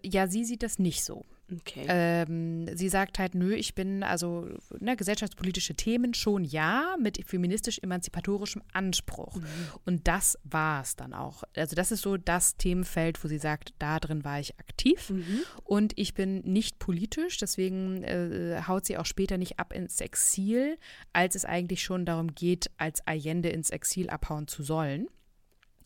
[0.04, 1.26] ja, sie sieht das nicht so.
[1.52, 1.86] Okay.
[1.88, 4.48] Ähm, sie sagt halt, nö, ich bin also
[4.80, 9.36] ne, gesellschaftspolitische Themen schon ja, mit feministisch-emanzipatorischem Anspruch.
[9.36, 9.46] Mhm.
[9.86, 11.44] Und das war es dann auch.
[11.56, 15.44] Also das ist so das Themenfeld, wo sie sagt, da drin war ich aktiv mhm.
[15.64, 20.78] und ich bin nicht politisch, deswegen äh, haut sie auch später nicht ab ins Exil,
[21.14, 25.08] als es eigentlich schon darum geht, als Allende ins Exil abhauen zu sollen.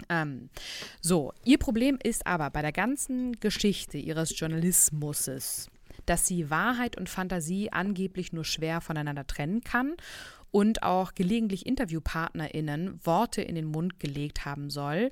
[0.10, 0.50] Ähm,
[1.02, 5.70] so, ihr Problem ist aber bei der ganzen Geschichte ihres Journalismus,
[6.06, 9.96] dass sie Wahrheit und Fantasie angeblich nur schwer voneinander trennen kann
[10.52, 15.12] und auch gelegentlich InterviewpartnerInnen Worte in den Mund gelegt haben soll,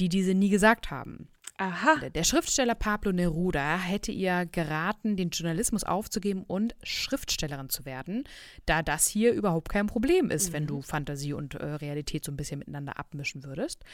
[0.00, 1.28] die diese nie gesagt haben.
[1.62, 2.08] Aha.
[2.08, 8.24] Der Schriftsteller Pablo Neruda hätte ihr geraten, den Journalismus aufzugeben und Schriftstellerin zu werden,
[8.66, 10.52] da das hier überhaupt kein Problem ist, mhm.
[10.54, 13.84] wenn du Fantasie und äh, Realität so ein bisschen miteinander abmischen würdest.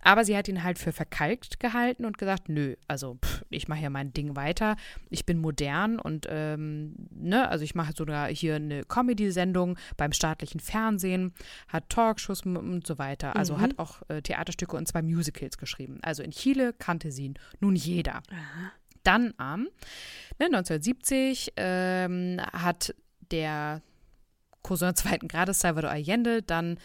[0.00, 3.82] Aber sie hat ihn halt für verkalkt gehalten und gesagt, nö, also pff, ich mache
[3.82, 4.76] ja mein Ding weiter,
[5.10, 10.60] ich bin modern und ähm, ne, also ich mache sogar hier eine Comedy-Sendung beim staatlichen
[10.60, 11.34] Fernsehen,
[11.68, 13.36] hat Talkshows und so weiter.
[13.36, 13.60] Also mhm.
[13.60, 15.98] hat auch äh, Theaterstücke und zwei Musicals geschrieben.
[16.00, 17.34] Also in Chile kannte sie Magazin.
[17.60, 18.22] Nun jeder.
[18.30, 18.72] Aha.
[19.02, 19.68] Dann am
[20.38, 22.94] ne, 1970 ähm, hat
[23.30, 23.82] der
[24.62, 26.78] Cousin zweiten Grades Salvador Allende dann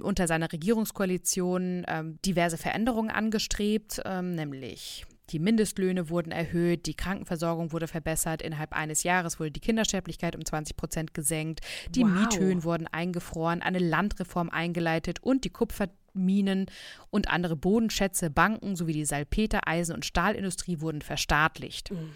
[0.00, 7.72] unter seiner Regierungskoalition ähm, diverse Veränderungen angestrebt, ähm, nämlich die Mindestlöhne wurden erhöht, die Krankenversorgung
[7.72, 12.08] wurde verbessert, innerhalb eines Jahres wurde die Kindersterblichkeit um 20 Prozent gesenkt, die wow.
[12.08, 16.66] Miethöhen wurden eingefroren, eine Landreform eingeleitet und die Kupfer Minen
[17.10, 21.90] und andere Bodenschätze, Banken sowie die Salpeter-, Eisen- und Stahlindustrie wurden verstaatlicht.
[21.90, 22.10] Mhm.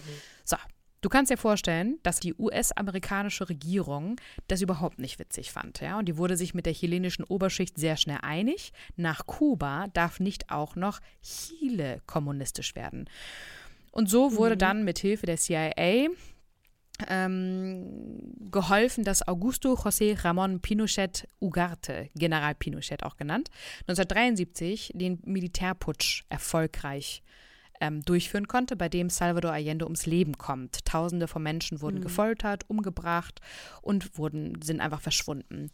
[0.44, 0.56] So,
[1.02, 5.80] Du kannst dir vorstellen, dass die US-amerikanische Regierung das überhaupt nicht witzig fand.
[5.80, 5.98] Ja?
[5.98, 8.72] Und die wurde sich mit der chilenischen Oberschicht sehr schnell einig.
[8.94, 13.10] Nach Kuba darf nicht auch noch Chile kommunistisch werden.
[13.90, 14.60] Und so wurde mhm.
[14.60, 16.08] dann mit Hilfe der CIA
[17.08, 17.86] ähm,
[18.50, 23.50] geholfen, dass Augusto José Ramón Pinochet Ugarte, General Pinochet auch genannt,
[23.88, 27.22] 1973 den Militärputsch erfolgreich
[27.82, 30.84] ähm, durchführen konnte, bei dem Salvador Allende ums Leben kommt.
[30.84, 32.02] Tausende von Menschen wurden mhm.
[32.02, 33.40] gefoltert, umgebracht
[33.82, 35.70] und wurden, sind einfach verschwunden.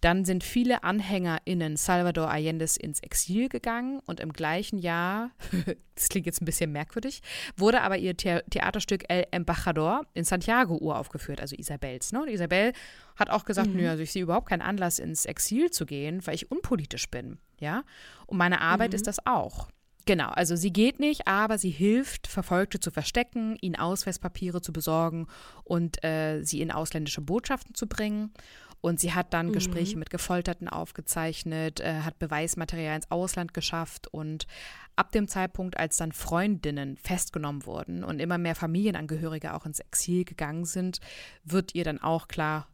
[0.00, 5.32] Dann sind viele AnhängerInnen Salvador Allendes ins Exil gegangen und im gleichen Jahr,
[5.96, 7.22] das klingt jetzt ein bisschen merkwürdig,
[7.56, 12.12] wurde aber ihr The Theaterstück El Embajador in Santiago uraufgeführt, also Isabels.
[12.12, 12.22] Ne?
[12.22, 12.72] Und Isabel
[13.16, 13.76] hat auch gesagt, mhm.
[13.76, 17.38] nö, also ich sehe überhaupt keinen Anlass, ins Exil zu gehen, weil ich unpolitisch bin.
[17.58, 17.82] Ja?
[18.26, 18.94] Und meine Arbeit mhm.
[18.96, 19.68] ist das auch.
[20.08, 25.26] Genau, also sie geht nicht, aber sie hilft, Verfolgte zu verstecken, ihnen Ausweispapiere zu besorgen
[25.64, 28.32] und äh, sie in ausländische Botschaften zu bringen.
[28.80, 29.52] Und sie hat dann mhm.
[29.52, 34.46] Gespräche mit Gefolterten aufgezeichnet, äh, hat Beweismaterial ins Ausland geschafft und
[34.96, 40.24] ab dem Zeitpunkt, als dann Freundinnen festgenommen wurden und immer mehr Familienangehörige auch ins Exil
[40.24, 41.00] gegangen sind,
[41.44, 42.66] wird ihr dann auch klar,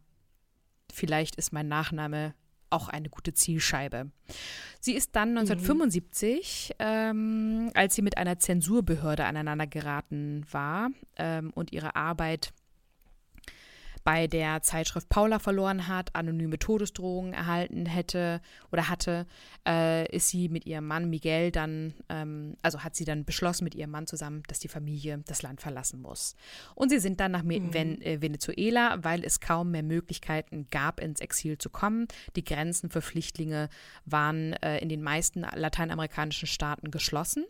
[0.89, 2.33] vielleicht ist mein Nachname
[2.75, 4.11] auch eine gute Zielscheibe.
[4.79, 6.85] Sie ist dann 1975, mhm.
[6.85, 12.51] ähm, als sie mit einer Zensurbehörde aneinander geraten war ähm, und ihre Arbeit
[14.05, 18.39] bei der Zeitschrift Paula verloren hat, anonyme Todesdrohungen erhalten hätte
[18.71, 19.25] oder hatte,
[19.67, 23.73] äh, ist sie mit ihrem Mann Miguel dann, ähm, also hat sie dann beschlossen mit
[23.73, 26.35] ihrem Mann zusammen, dass die Familie das Land verlassen muss.
[26.75, 27.73] Und sie sind dann nach mhm.
[27.73, 32.07] Ven äh, Venezuela, weil es kaum mehr Möglichkeiten gab, ins Exil zu kommen.
[32.35, 33.69] Die Grenzen für Flüchtlinge
[34.05, 37.43] waren äh, in den meisten lateinamerikanischen Staaten geschlossen.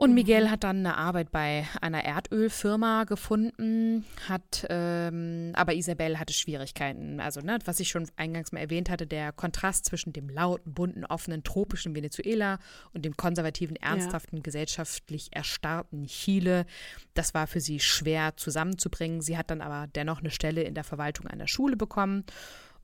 [0.00, 6.32] Und Miguel hat dann eine Arbeit bei einer Erdölfirma gefunden, hat, ähm, aber Isabel hatte
[6.32, 7.20] Schwierigkeiten.
[7.20, 11.04] Also, ne, was ich schon eingangs mal erwähnt hatte, der Kontrast zwischen dem lauten, bunten,
[11.04, 12.60] offenen, tropischen Venezuela
[12.94, 14.42] und dem konservativen, ernsthaften, ja.
[14.42, 16.64] gesellschaftlich erstarrten Chile,
[17.12, 19.20] das war für sie schwer zusammenzubringen.
[19.20, 22.24] Sie hat dann aber dennoch eine Stelle in der Verwaltung einer Schule bekommen.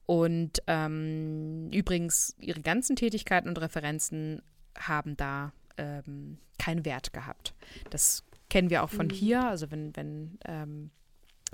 [0.04, 4.42] Und ähm, übrigens, ihre ganzen Tätigkeiten und Referenzen
[4.76, 7.54] haben da ähm, keinen Wert gehabt.
[7.90, 9.10] Das kennen wir auch von mhm.
[9.10, 10.90] hier, also wenn, wenn ähm,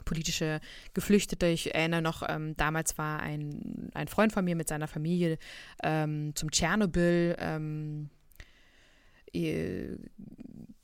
[0.05, 0.61] politische
[0.95, 5.39] Geflüchtete, ich erinnere noch, ähm, damals war ein, ein Freund von mir mit seiner Familie
[5.83, 8.11] ähm, zum Tschernobyl ähm,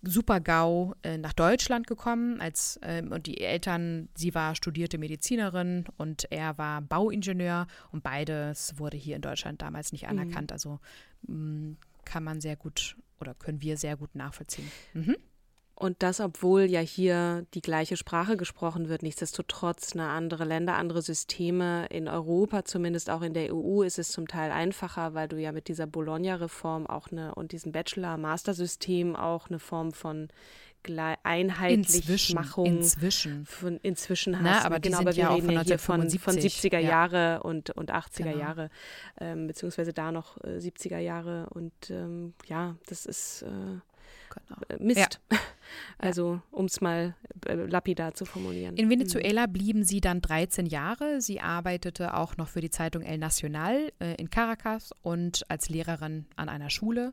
[0.02, 6.30] Super-GAU äh, nach Deutschland gekommen, als ähm, und die Eltern, sie war studierte Medizinerin und
[6.30, 10.10] er war Bauingenieur und beides wurde hier in Deutschland damals nicht mhm.
[10.10, 10.50] anerkannt.
[10.50, 10.54] Mhm.
[10.54, 10.80] Also
[11.26, 11.76] mh, mm,
[12.08, 14.70] kann man sehr gut oder können wir sehr gut nachvollziehen.
[14.94, 15.16] Mhm.
[15.74, 21.02] Und das, obwohl ja hier die gleiche Sprache gesprochen wird, nichtsdestotrotz eine andere Länder, andere
[21.02, 21.86] Systeme.
[21.86, 25.52] In Europa, zumindest auch in der EU, ist es zum Teil einfacher, weil du ja
[25.52, 30.28] mit dieser Bologna-Reform auch eine und diesem Bachelor-Master-System auch eine Form von
[31.22, 32.66] Einheitlichmachung.
[32.66, 33.46] Inzwischen.
[33.46, 34.66] Von, inzwischen Na, hast.
[34.66, 36.78] aber die genau, aber wir ja auch reden von ja hier von, von 1975, 70er
[36.78, 36.88] ja.
[36.88, 38.38] Jahre und, und 80er Genau.
[38.38, 38.70] Jahre,
[39.20, 41.48] ähm, beziehungsweise da noch äh, 70er Jahre.
[41.50, 43.46] Und ähm, ja, das ist äh,
[44.28, 44.60] Genau.
[44.68, 45.20] äh, Mist.
[45.98, 47.14] Also, um es mal
[47.46, 48.74] äh, lapidar zu formulieren.
[48.78, 51.20] In Venezuela blieben sie dann 13 Jahre.
[51.20, 56.24] Sie arbeitete auch noch für die Zeitung El Nacional äh, in Caracas und als Lehrerin
[56.36, 57.12] an einer Schule.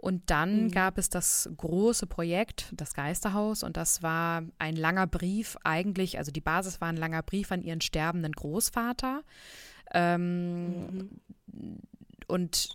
[0.00, 0.70] Und dann Mhm.
[0.70, 6.30] gab es das große Projekt, das Geisterhaus, und das war ein langer Brief eigentlich, also
[6.30, 9.22] die Basis war ein langer Brief an ihren sterbenden Großvater.
[9.92, 11.10] Ähm,
[12.28, 12.68] Und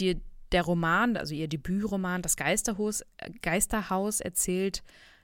[0.00, 0.20] die,
[0.52, 4.82] der Roman, also ihr Debütroman, das Geisterhaus, äh, Geisterhaus erzählt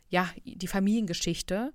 [0.09, 1.73] ja die Familiengeschichte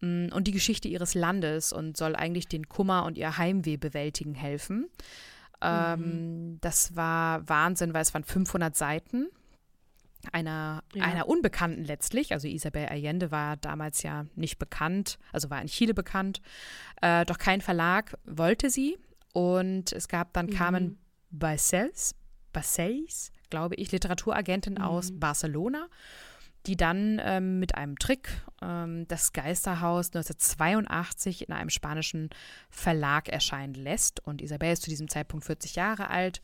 [0.00, 4.34] mh, und die Geschichte ihres Landes und soll eigentlich den Kummer und ihr Heimweh bewältigen
[4.34, 4.88] helfen.
[5.60, 9.26] Ähm, das war Wahnsinn, weil es waren 500 Seiten
[10.32, 11.04] einer, Ja.
[11.04, 12.32] einer Unbekannten letztlich.
[12.32, 16.40] Also Isabel Allende war damals ja nicht bekannt, also war in Chile bekannt.
[17.00, 18.98] Äh, doch kein Verlag wollte sie.
[19.32, 20.98] Und es gab dann Carmen
[21.30, 22.14] Balcells,
[22.52, 25.88] Balcells, glaube ich, Literaturagentin aus Barcelona,
[26.68, 28.28] die dann ähm, mit einem Trick
[28.60, 32.28] ähm, das Geisterhaus 1982 in einem spanischen
[32.68, 34.20] Verlag erscheinen lässt.
[34.20, 36.42] Und Isabel ist zu diesem Zeitpunkt 40 Jahre alt.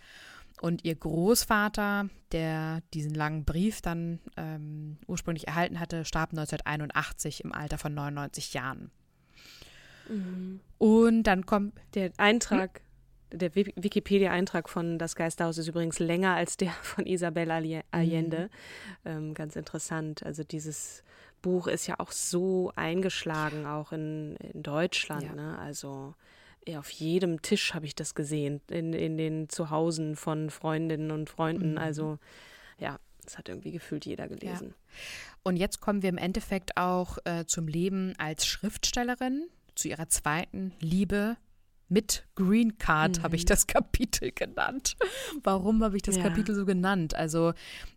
[0.63, 7.53] Und ihr Großvater, der diesen langen Brief dann ähm, ursprünglich erhalten hatte, starb 1981 im
[7.53, 8.91] Alter von 99 Jahren.
[10.79, 12.81] Und dann kommt Der Eintrag,
[13.37, 17.51] der Wi- Wikipedia-Eintrag von Das Geisterhaus ist übrigens länger als der von Isabel
[17.91, 18.51] Allende.
[19.05, 20.23] Ähm, ganz interessant.
[20.25, 21.03] Also dieses
[21.43, 25.25] Buch ist ja auch so eingeschlagen, auch in, in Deutschland.
[25.25, 25.35] Ja.
[25.35, 25.59] Ne?
[25.59, 26.15] Also
[26.67, 31.29] ja, auf jedem Tisch habe ich das gesehen, in, in den Zuhausen von Freundinnen und
[31.29, 31.77] Freunden.
[31.77, 32.19] Also
[32.79, 34.75] ja, das hat irgendwie gefühlt jeder gelesen.
[35.43, 40.73] Und jetzt kommen wir im Endeffekt auch äh, zum Leben als Schriftstellerin, zu ihrer zweiten
[40.81, 41.37] Liebe
[41.89, 44.97] mit Green Card habe ich das Kapitel genannt.
[45.43, 46.23] Warum habe ich das Ja.
[46.23, 47.15] Kapitel so genannt?
[47.15, 47.53] Also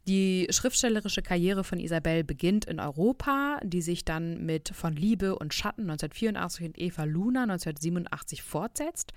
[0.08, 5.54] die schriftstellerische Karriere von Isabel beginnt in Europa, die sich dann mit Von Liebe und
[5.54, 9.14] Schatten 1984 und Eva Luna 1987 fortsetzt.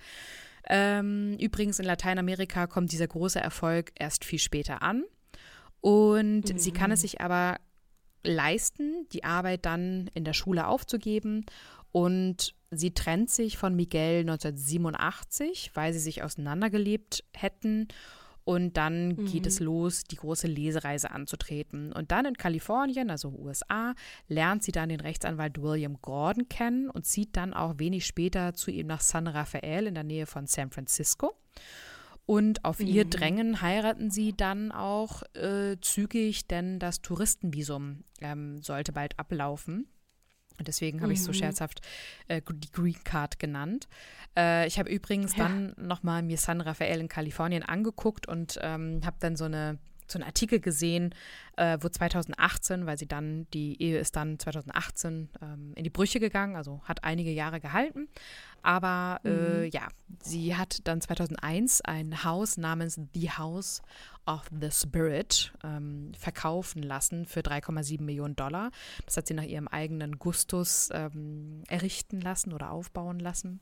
[0.67, 5.03] Ähm, übrigens in Lateinamerika kommt dieser große Erfolg erst viel später an.
[5.81, 7.57] Und sie kann es sich aber
[8.23, 11.45] leisten, die Arbeit dann in der Schule aufzugeben.
[11.91, 17.87] Und sie trennt sich von Miguel 1987, weil sie sich auseinandergelebt hätten.
[18.43, 21.93] Und dann geht es los, die große Lesereise anzutreten.
[21.93, 23.93] Und dann in Kalifornien, also USA,
[24.27, 28.71] lernt sie dann den Rechtsanwalt William Gordon kennen und zieht dann auch wenig später zu
[28.71, 31.35] ihm nach San Rafael in der Nähe von San Francisco.
[32.25, 38.91] Und auf ihr Drängen heiraten sie dann auch äh, zügig, denn das Touristenvisum ähm, sollte
[38.91, 39.87] bald ablaufen.
[40.61, 41.81] Und deswegen habe ich so scherzhaft
[42.27, 43.87] äh, die Green Card genannt.
[44.37, 49.17] Äh, ich habe übrigens dann nochmal mir San Rafael in Kalifornien angeguckt und ähm, habe
[49.19, 49.79] dann so eine
[50.11, 51.13] so einen Artikel gesehen,
[51.57, 56.19] äh, wo 2018, weil sie dann, die Ehe ist dann 2018 ähm, in die Brüche
[56.19, 58.07] gegangen, also hat einige Jahre gehalten.
[58.63, 59.87] Aber äh, ja,
[60.21, 63.81] sie hat dann 2001 ein Haus namens The House
[64.27, 68.69] of the Spirit ähm, verkaufen lassen für 3,7 Millionen Dollar.
[69.05, 73.59] Das hat sie nach ihrem eigenen Gustus ähm, errichten lassen oder aufbauen lassen.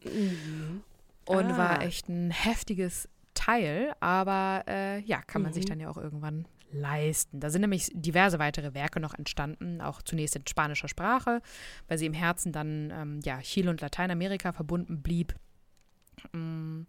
[1.25, 1.57] Und Ah.
[1.57, 3.07] war echt ein heftiges
[3.39, 7.39] Teil, aber äh, ja, kann man sich dann ja auch irgendwann leisten.
[7.39, 11.41] Da sind nämlich diverse weitere Werke noch entstanden, auch zunächst in spanischer Sprache,
[11.87, 15.35] weil sie im Herzen dann ähm, ja, Chile und Lateinamerika verbunden blieb.
[16.33, 16.81] Mm,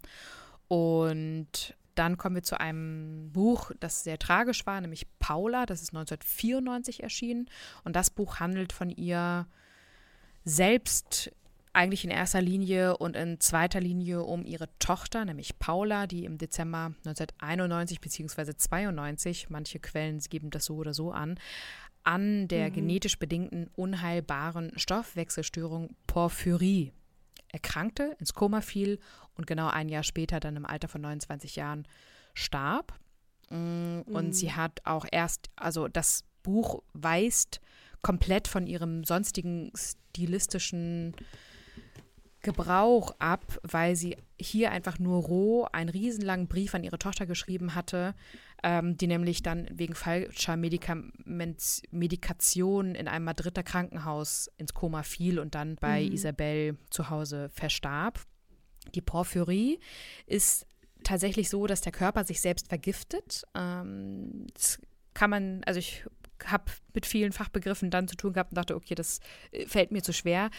[0.67, 5.95] Und dann kommen wir zu einem Buch, das sehr tragisch war, nämlich Paula, das ist
[5.95, 7.49] 1994 erschienen.
[7.85, 9.47] Und das Buch handelt von ihr
[10.43, 11.31] selbst
[11.73, 16.37] eigentlich in erster Linie und in zweiter Linie um ihre Tochter, nämlich Paula, die im
[16.37, 18.55] Dezember 1991 bzw.
[18.55, 21.39] 92, manche Quellen geben das so oder so an,
[22.03, 26.91] an der genetisch bedingten unheilbaren Stoffwechselstörung Porphyrie
[27.49, 28.99] erkrankte, ins Koma fiel
[29.35, 31.87] und genau ein Jahr später dann im Alter von 29 Jahren
[32.33, 32.93] starb.
[33.49, 37.61] Mm, Und sie hat auch erst, also das Buch weist
[38.01, 41.15] komplett von ihrem sonstigen stilistischen
[42.41, 47.75] Gebrauch ab, weil sie hier einfach nur roh einen riesenlangen Brief an ihre Tochter geschrieben
[47.75, 48.15] hatte,
[48.63, 55.39] ähm, die nämlich dann wegen falscher Medikament Medikation in einem Madrider Krankenhaus ins Koma fiel
[55.39, 58.19] und dann bei Isabel zu Hause verstarb.
[58.95, 59.79] Die Porphyrie
[60.25, 60.65] ist
[61.03, 63.43] tatsächlich so, dass der Körper sich selbst vergiftet.
[63.55, 64.79] Ähm, das
[65.13, 66.03] kann man, also ich
[66.45, 69.19] habe mit vielen Fachbegriffen dann zu tun gehabt und dachte, okay, das
[69.51, 70.49] äh, fällt mir zu schwer.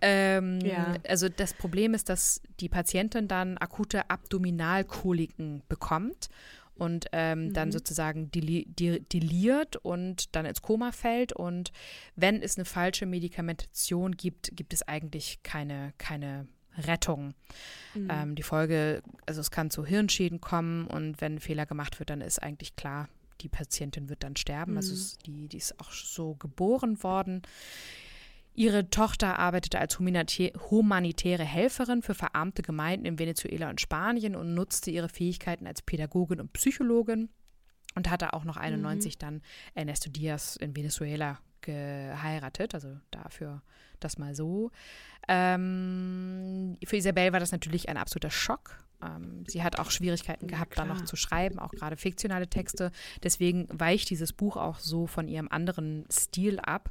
[0.00, 0.96] Ähm, ja.
[1.08, 6.28] Also das Problem ist, dass die Patientin dann akute Abdominalkoliken bekommt
[6.74, 7.52] und ähm, mhm.
[7.54, 11.32] dann sozusagen deliert und dann ins Koma fällt.
[11.32, 11.72] Und
[12.14, 17.34] wenn es eine falsche Medikamentation gibt, gibt es eigentlich keine, keine Rettung.
[17.94, 18.08] Mhm.
[18.10, 22.10] Ähm, die Folge, also es kann zu Hirnschäden kommen und wenn ein Fehler gemacht wird,
[22.10, 23.08] dann ist eigentlich klar,
[23.40, 24.76] die Patientin wird dann sterben.
[24.76, 24.98] Also mhm.
[24.98, 27.42] Also die, die ist auch so geboren worden.
[28.56, 34.90] Ihre Tochter arbeitete als humanitäre Helferin für verarmte Gemeinden in Venezuela und Spanien und nutzte
[34.90, 37.28] ihre Fähigkeiten als Pädagogin und Psychologin
[37.94, 39.18] und hatte auch noch 91 mhm.
[39.18, 39.42] dann
[39.74, 43.60] Ernesto Diaz in Venezuela geheiratet, also dafür
[44.00, 44.70] das mal so.
[45.28, 48.78] Ähm, für Isabel war das natürlich ein absoluter Schock.
[49.02, 52.90] Ähm, sie hat auch Schwierigkeiten gehabt, ja, dann noch zu schreiben, auch gerade fiktionale Texte.
[53.22, 56.90] Deswegen weicht dieses Buch auch so von ihrem anderen Stil ab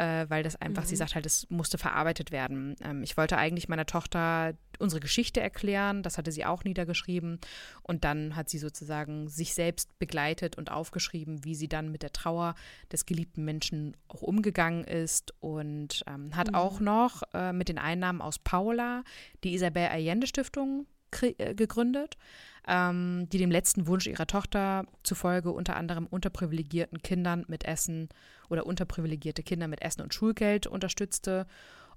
[0.00, 0.86] äh, weil das einfach, mhm.
[0.88, 2.74] sie sagt halt, es musste verarbeitet werden.
[2.82, 7.38] Ähm, ich wollte eigentlich meiner Tochter unsere Geschichte erklären, das hatte sie auch niedergeschrieben
[7.82, 12.12] und dann hat sie sozusagen sich selbst begleitet und aufgeschrieben, wie sie dann mit der
[12.12, 12.54] Trauer
[12.90, 16.54] des geliebten Menschen auch umgegangen ist und ähm, hat mhm.
[16.54, 19.04] auch noch äh, mit den Einnahmen aus Paula
[19.44, 20.86] die Isabel Allende Stiftung
[21.20, 22.16] äh, gegründet,
[22.66, 28.08] ähm, die dem letzten Wunsch ihrer Tochter zufolge unter anderem unterprivilegierten Kindern mit Essen
[28.48, 31.46] oder unterprivilegierte Kinder mit Essen und Schulgeld unterstützte.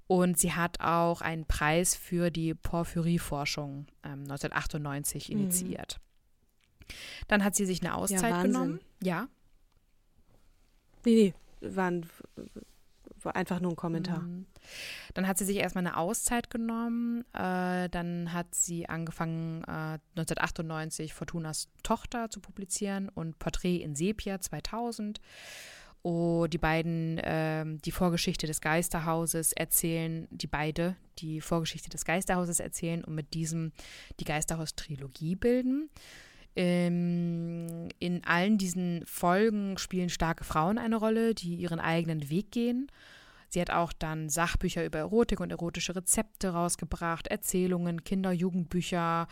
[0.06, 5.38] Und sie hat auch einen Preis für die Porphyrieforschung ähm, 1998 mhm.
[5.38, 5.98] initiiert.
[5.98, 6.94] Mhm.
[7.28, 8.80] Dann hat sie sich eine Auszeit ja, genommen.
[9.02, 9.28] Ja.
[11.06, 12.06] Nee, nee, war, ein,
[13.24, 14.20] war einfach nur ein Kommentar.
[14.20, 14.46] Mhm.
[15.14, 17.24] Dann hat sie sich erstmal eine Auszeit genommen.
[17.32, 24.40] Äh, dann hat sie angefangen, äh, 1998 Fortunas Tochter zu publizieren und Porträt in Sepia
[24.40, 25.20] 2000.
[26.02, 32.60] Oh, die beiden, äh, die Vorgeschichte des Geisterhauses erzählen, die beide die Vorgeschichte des Geisterhauses
[32.60, 33.72] erzählen und mit diesem
[34.20, 35.88] die Geisterhaus-Trilogie bilden.
[36.56, 42.88] Ähm, in allen diesen Folgen spielen starke Frauen eine Rolle, die ihren eigenen Weg gehen.
[43.48, 49.28] Sie hat auch dann Sachbücher über Erotik und erotische Rezepte rausgebracht, Erzählungen, Kinder-Jugendbücher,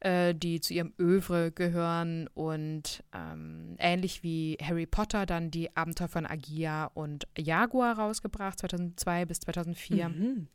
[0.00, 6.08] äh, die zu ihrem Övre gehören und ähm, ähnlich wie Harry Potter dann die Abenteuer
[6.08, 10.08] von Agia und Jaguar rausgebracht, 2002 bis 2004.
[10.08, 10.48] Mhm.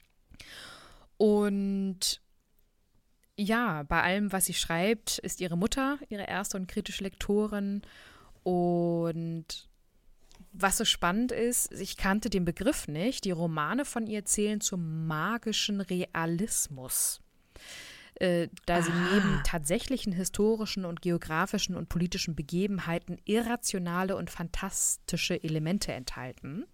[1.18, 2.22] Und
[3.38, 7.84] ja, bei allem, was sie schreibt, ist ihre Mutter ihre erste und kritische Lektorin.
[8.44, 9.46] Und
[10.54, 13.26] was so spannend ist, ich kannte den Begriff nicht.
[13.26, 17.22] Die Romane von ihr zählen zum magischen Realismus.
[18.16, 19.10] Äh, da sie ah.
[19.14, 26.66] neben tatsächlichen historischen und geografischen und politischen Begebenheiten irrationale und fantastische Elemente enthalten.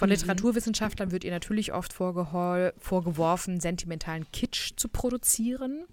[0.00, 0.14] Von mhm.
[0.14, 5.84] Literaturwissenschaftlern wird ihr natürlich oft vorgeworfen, sentimentalen Kitsch zu produzieren.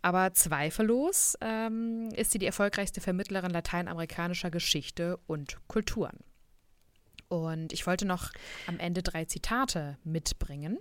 [0.00, 6.16] Aber zweifellos ähm, ist sie die erfolgreichste Vermittlerin lateinamerikanischer Geschichte und Kulturen.
[7.28, 8.30] Und ich wollte noch
[8.66, 10.78] am Ende drei Zitate mitbringen.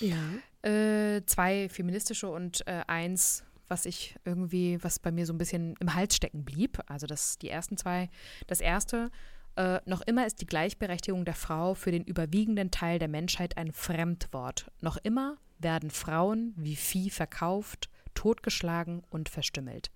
[0.00, 0.16] Ja.
[0.62, 5.76] Äh, zwei feministische und äh, eins, was ich irgendwie, was bei mir so ein bisschen
[5.80, 6.78] im Hals stecken blieb.
[6.86, 8.08] Also das, die ersten zwei.
[8.46, 9.10] Das erste,
[9.56, 13.72] äh, noch immer ist die Gleichberechtigung der Frau für den überwiegenden Teil der Menschheit ein
[13.72, 14.70] Fremdwort.
[14.80, 19.90] Noch immer werden Frauen wie Vieh verkauft, totgeschlagen und verstümmelt.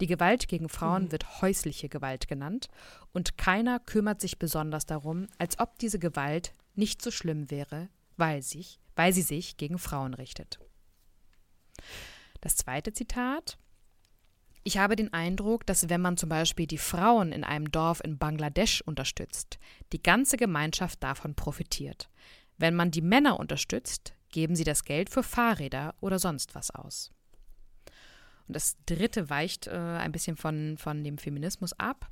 [0.00, 1.12] Die Gewalt gegen Frauen mhm.
[1.12, 2.68] wird häusliche Gewalt genannt
[3.12, 8.42] und keiner kümmert sich besonders darum, als ob diese Gewalt nicht so schlimm wäre, weil,
[8.42, 10.58] sich, weil sie sich gegen Frauen richtet.
[12.40, 13.58] Das zweite Zitat
[14.64, 18.18] ich habe den Eindruck, dass wenn man zum Beispiel die Frauen in einem Dorf in
[18.18, 19.58] Bangladesch unterstützt,
[19.92, 22.08] die ganze Gemeinschaft davon profitiert.
[22.56, 27.10] Wenn man die Männer unterstützt, geben sie das Geld für Fahrräder oder sonst was aus.
[28.48, 32.10] Und das dritte weicht äh, ein bisschen von, von dem Feminismus ab.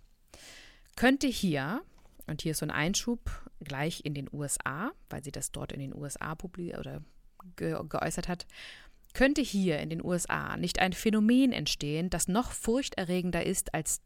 [0.95, 1.83] Könnte hier,
[2.27, 5.81] und hier ist so ein Einschub gleich in den USA, weil sie das dort in
[5.81, 6.37] den USA
[6.79, 7.03] oder
[7.57, 8.47] ge geäußert hat,
[9.13, 14.01] könnte hier in den USA nicht ein Phänomen entstehen, das noch furchterregender ist als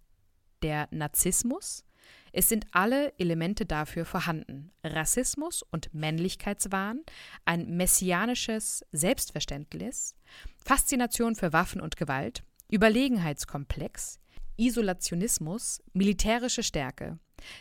[0.63, 1.85] der Narzissmus?
[2.33, 4.71] Es sind alle Elemente dafür vorhanden.
[4.85, 7.01] Rassismus und Männlichkeitswahn,
[7.45, 10.15] ein messianisches Selbstverständnis,
[10.59, 14.19] Faszination für Waffen und Gewalt, Überlegenheitskomplex,
[14.57, 17.19] Isolationismus, militärische Stärke.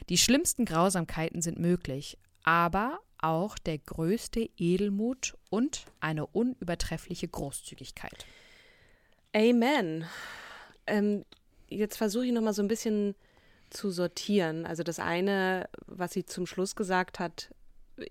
[0.10, 8.26] Die schlimmsten Grausamkeiten sind möglich, aber auch der größte Edelmut und eine unübertreffliche Großzügigkeit.
[9.34, 10.06] Amen.
[10.88, 11.26] Ähm,
[11.68, 13.16] jetzt versuche ich noch mal so ein bisschen
[13.70, 14.66] zu sortieren.
[14.66, 17.50] Also das eine, was sie zum Schluss gesagt hat,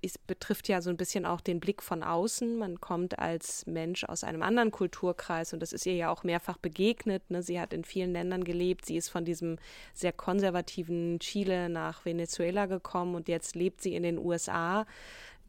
[0.00, 2.56] ist, betrifft ja so ein bisschen auch den Blick von außen.
[2.56, 6.56] Man kommt als Mensch aus einem anderen Kulturkreis und das ist ihr ja auch mehrfach
[6.56, 7.30] begegnet.
[7.30, 7.42] Ne?
[7.42, 8.86] Sie hat in vielen Ländern gelebt.
[8.86, 9.58] Sie ist von diesem
[9.92, 14.86] sehr konservativen Chile nach Venezuela gekommen und jetzt lebt sie in den USA.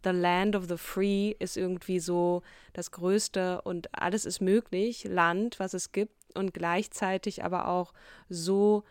[0.04, 5.60] The Land of the Free ist irgendwie so das größte und alles ist möglich Land,
[5.60, 7.94] was es gibt und gleichzeitig aber auch
[8.30, 8.84] so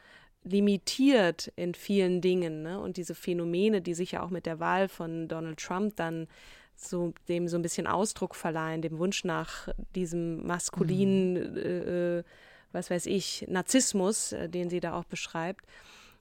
[0.44, 2.62] limitiert in vielen Dingen.
[2.62, 2.78] Ne?
[2.78, 6.28] Und diese Phänomene, die sich ja auch mit der Wahl von Donald Trump dann
[6.76, 11.56] so dem so ein bisschen Ausdruck verleihen, dem Wunsch nach diesem maskulinen, mhm.
[11.56, 12.22] äh,
[12.72, 15.64] was weiß ich, Narzissmus, äh, den sie da auch beschreibt,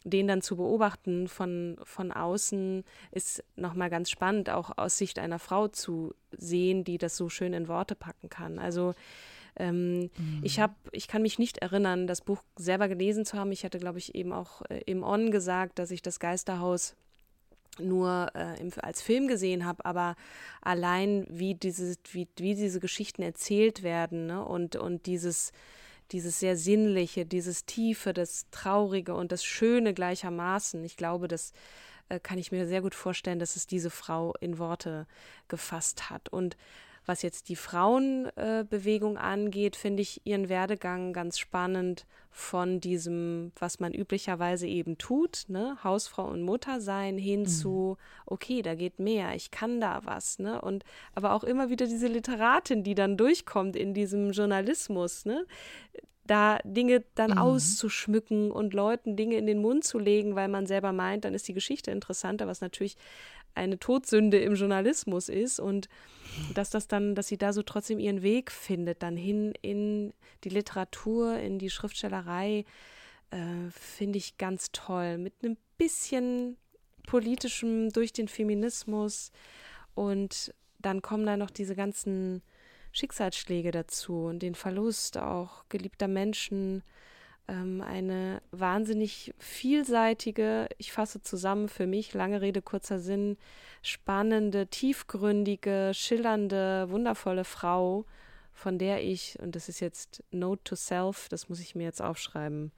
[0.03, 5.39] den dann zu beobachten von, von außen ist nochmal ganz spannend, auch aus Sicht einer
[5.39, 8.59] Frau zu sehen, die das so schön in Worte packen kann.
[8.59, 8.93] Also
[9.58, 10.39] ähm, mhm.
[10.41, 13.51] Ich habe, ich kann mich nicht erinnern, das Buch selber gelesen zu haben.
[13.51, 16.95] Ich hatte, glaube ich, eben auch äh, im On gesagt, dass ich das Geisterhaus
[17.80, 20.16] nur äh, im, als Film gesehen habe, aber
[20.62, 24.45] allein wie diese, wie, wie diese Geschichten erzählt werden ne?
[24.45, 25.51] und, und dieses,
[26.12, 30.84] dieses sehr Sinnliche, dieses Tiefe, das Traurige und das Schöne gleichermaßen.
[30.84, 31.54] Ich glaube, das
[32.10, 35.08] äh, kann ich mir sehr gut vorstellen, dass es diese Frau in Worte
[35.47, 36.30] gefasst hat.
[36.30, 36.58] Und
[37.06, 43.80] was jetzt die Frauenbewegung äh, angeht, finde ich ihren Werdegang ganz spannend von diesem, was
[43.80, 47.47] man üblicherweise eben tut, ne, Hausfrau und Mutter sein, hin mhm.
[47.47, 50.60] zu, okay, da geht mehr, ich kann da was, ne?
[50.60, 50.84] Und
[51.14, 55.45] aber auch immer wieder diese Literatin, die dann durchkommt in diesem Journalismus, ne?
[56.26, 57.38] Da Dinge dann mhm.
[57.38, 61.47] auszuschmücken und Leuten Dinge in den Mund zu legen, weil man selber meint, dann ist
[61.47, 62.95] die Geschichte interessanter, was natürlich
[63.55, 65.89] eine Todsünde im Journalismus ist und
[66.55, 70.13] dass das dann, dass sie da so trotzdem ihren Weg findet, dann hin in
[70.43, 72.65] die Literatur, in die Schriftstellerei,
[73.30, 75.17] äh, finde ich ganz toll.
[75.17, 76.57] Mit einem bisschen
[77.05, 79.32] politischem durch den Feminismus
[79.93, 82.41] und dann kommen da noch diese ganzen
[82.93, 86.83] Schicksalsschläge dazu und den Verlust auch geliebter Menschen
[87.47, 93.37] ähm, eine wahnsinnig vielseitige, ich fasse zusammen für mich, lange Rede, kurzer Sinn,
[93.81, 98.05] spannende, tiefgründige, schillernde, wundervolle Frau,
[98.53, 102.01] von der ich, und das ist jetzt Note to Self, das muss ich mir jetzt
[102.01, 102.71] aufschreiben,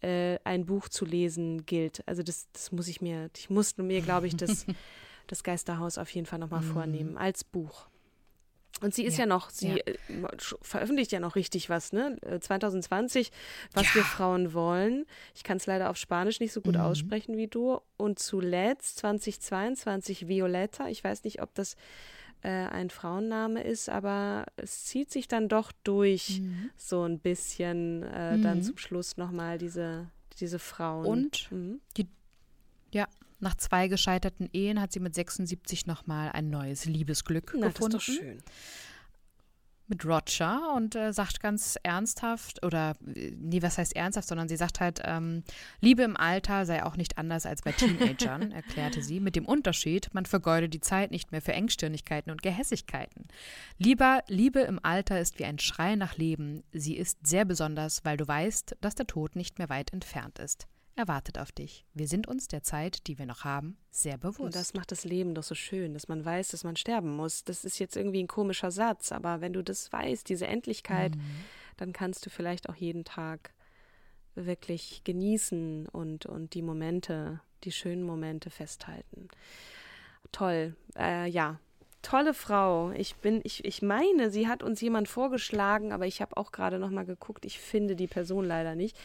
[0.00, 2.02] äh, ein Buch zu lesen gilt.
[2.06, 4.66] Also das, das muss ich mir, ich musste mir, glaube ich, das,
[5.26, 6.72] das Geisterhaus auf jeden Fall nochmal mm.
[6.72, 7.88] vornehmen, als Buch.
[8.80, 9.76] Und sie ist ja, ja noch, sie ja.
[9.76, 9.96] Äh,
[10.62, 12.16] veröffentlicht ja noch richtig was, ne?
[12.40, 13.30] 2020, äh,
[13.72, 13.94] was ja.
[13.96, 15.06] wir Frauen wollen.
[15.34, 16.80] Ich kann es leider auf Spanisch nicht so gut mhm.
[16.80, 17.80] aussprechen wie du.
[17.96, 20.88] Und zuletzt 2022 Violetta.
[20.88, 21.76] Ich weiß nicht, ob das
[22.42, 26.70] äh, ein Frauenname ist, aber es zieht sich dann doch durch, mhm.
[26.76, 28.42] so ein bisschen äh, mhm.
[28.42, 30.06] dann zum Schluss nochmal diese,
[30.38, 31.06] diese Frauen.
[31.06, 31.80] Und mhm.
[31.96, 32.06] die,
[32.92, 33.08] ja,
[33.40, 37.92] nach zwei gescheiterten Ehen hat sie mit 76 nochmal ein neues Liebesglück Na, gefunden.
[37.92, 38.42] Das ist doch schön.
[39.90, 44.80] Mit Roger und äh, sagt ganz ernsthaft, oder nee, was heißt ernsthaft, sondern sie sagt
[44.80, 45.44] halt, ähm,
[45.80, 50.10] Liebe im Alter sei auch nicht anders als bei Teenagern, erklärte sie, mit dem Unterschied,
[50.12, 53.28] man vergeude die Zeit nicht mehr für Engstirnigkeiten und Gehässigkeiten.
[53.78, 58.18] Lieber, Liebe im Alter ist wie ein Schrei nach Leben, sie ist sehr besonders, weil
[58.18, 60.68] du weißt, dass der Tod nicht mehr weit entfernt ist
[60.98, 61.84] erwartet auf dich.
[61.94, 64.40] Wir sind uns der Zeit, die wir noch haben, sehr bewusst.
[64.40, 67.44] Und das macht das Leben doch so schön, dass man weiß, dass man sterben muss.
[67.44, 71.20] Das ist jetzt irgendwie ein komischer Satz, aber wenn du das weißt, diese Endlichkeit, mhm.
[71.76, 73.54] dann kannst du vielleicht auch jeden Tag
[74.34, 79.28] wirklich genießen und, und die Momente, die schönen Momente festhalten.
[80.32, 80.76] Toll.
[80.96, 81.58] Äh, ja,
[82.08, 82.90] tolle Frau.
[82.92, 86.78] Ich bin, ich, ich meine, sie hat uns jemand vorgeschlagen, aber ich habe auch gerade
[86.78, 87.44] noch mal geguckt.
[87.44, 88.96] Ich finde die Person leider nicht.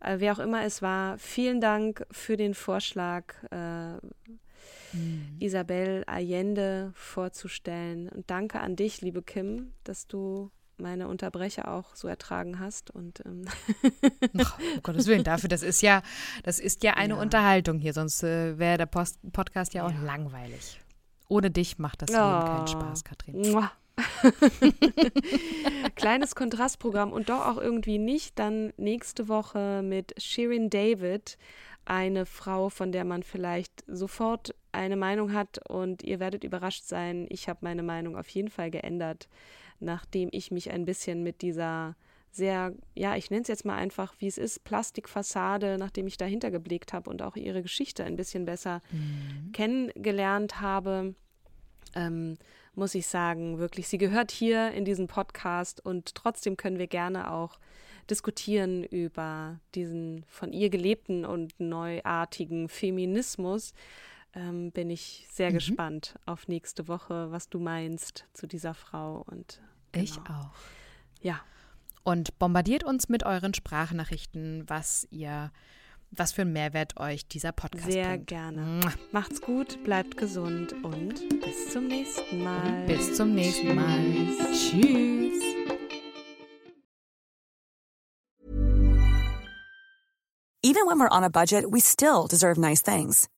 [0.00, 3.96] Äh, wer auch immer es war, vielen Dank für den Vorschlag, äh,
[4.96, 5.36] mhm.
[5.38, 8.08] Isabel Allende vorzustellen.
[8.08, 13.22] Und danke an dich, liebe Kim, dass du meine Unterbrecher auch so ertragen hast und
[13.24, 13.46] ähm
[14.38, 16.02] Ach, um Gottes Willen dafür das ist ja
[16.42, 17.20] das ist ja eine ja.
[17.22, 20.02] Unterhaltung hier sonst äh, wäre der Post Podcast ja auch ja.
[20.02, 20.78] langweilig
[21.28, 22.14] ohne dich macht das oh.
[22.14, 23.68] Leben keinen Spaß, Katrin.
[25.94, 28.38] Kleines Kontrastprogramm und doch auch irgendwie nicht.
[28.38, 31.38] Dann nächste Woche mit Shirin David,
[31.84, 37.26] eine Frau, von der man vielleicht sofort eine Meinung hat und ihr werdet überrascht sein.
[37.30, 39.28] Ich habe meine Meinung auf jeden Fall geändert,
[39.80, 41.96] nachdem ich mich ein bisschen mit dieser
[42.30, 46.50] sehr, ja, ich nenne es jetzt mal einfach, wie es ist, Plastikfassade, nachdem ich dahinter
[46.50, 49.52] geblickt habe und auch ihre Geschichte ein bisschen besser mhm.
[49.52, 51.14] kennengelernt habe,
[51.94, 52.36] ähm,
[52.74, 57.32] muss ich sagen, wirklich, sie gehört hier in diesen Podcast und trotzdem können wir gerne
[57.32, 57.58] auch
[58.10, 63.72] diskutieren über diesen von ihr gelebten und neuartigen Feminismus.
[64.34, 65.54] Ähm, bin ich sehr mhm.
[65.54, 69.62] gespannt auf nächste Woche, was du meinst zu dieser Frau und
[69.92, 70.04] genau.
[70.04, 70.54] ich auch.
[71.22, 71.40] Ja.
[72.06, 75.50] Und bombardiert uns mit euren Sprachnachrichten, was ihr
[76.12, 78.28] was für einen Mehrwert euch dieser Podcast Sehr bringt.
[78.28, 78.80] gerne.
[79.10, 82.62] Macht's gut, bleibt gesund und bis zum nächsten Mal.
[82.64, 83.98] Und bis zum nächsten Mal.
[84.52, 85.42] Tschüss.
[90.62, 93.28] Even when we're on a budget, we still deserve nice things.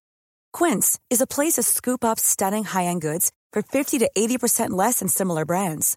[0.53, 4.99] Quince is a place to scoop up stunning high-end goods for 50 to 80% less
[4.99, 5.97] than similar brands.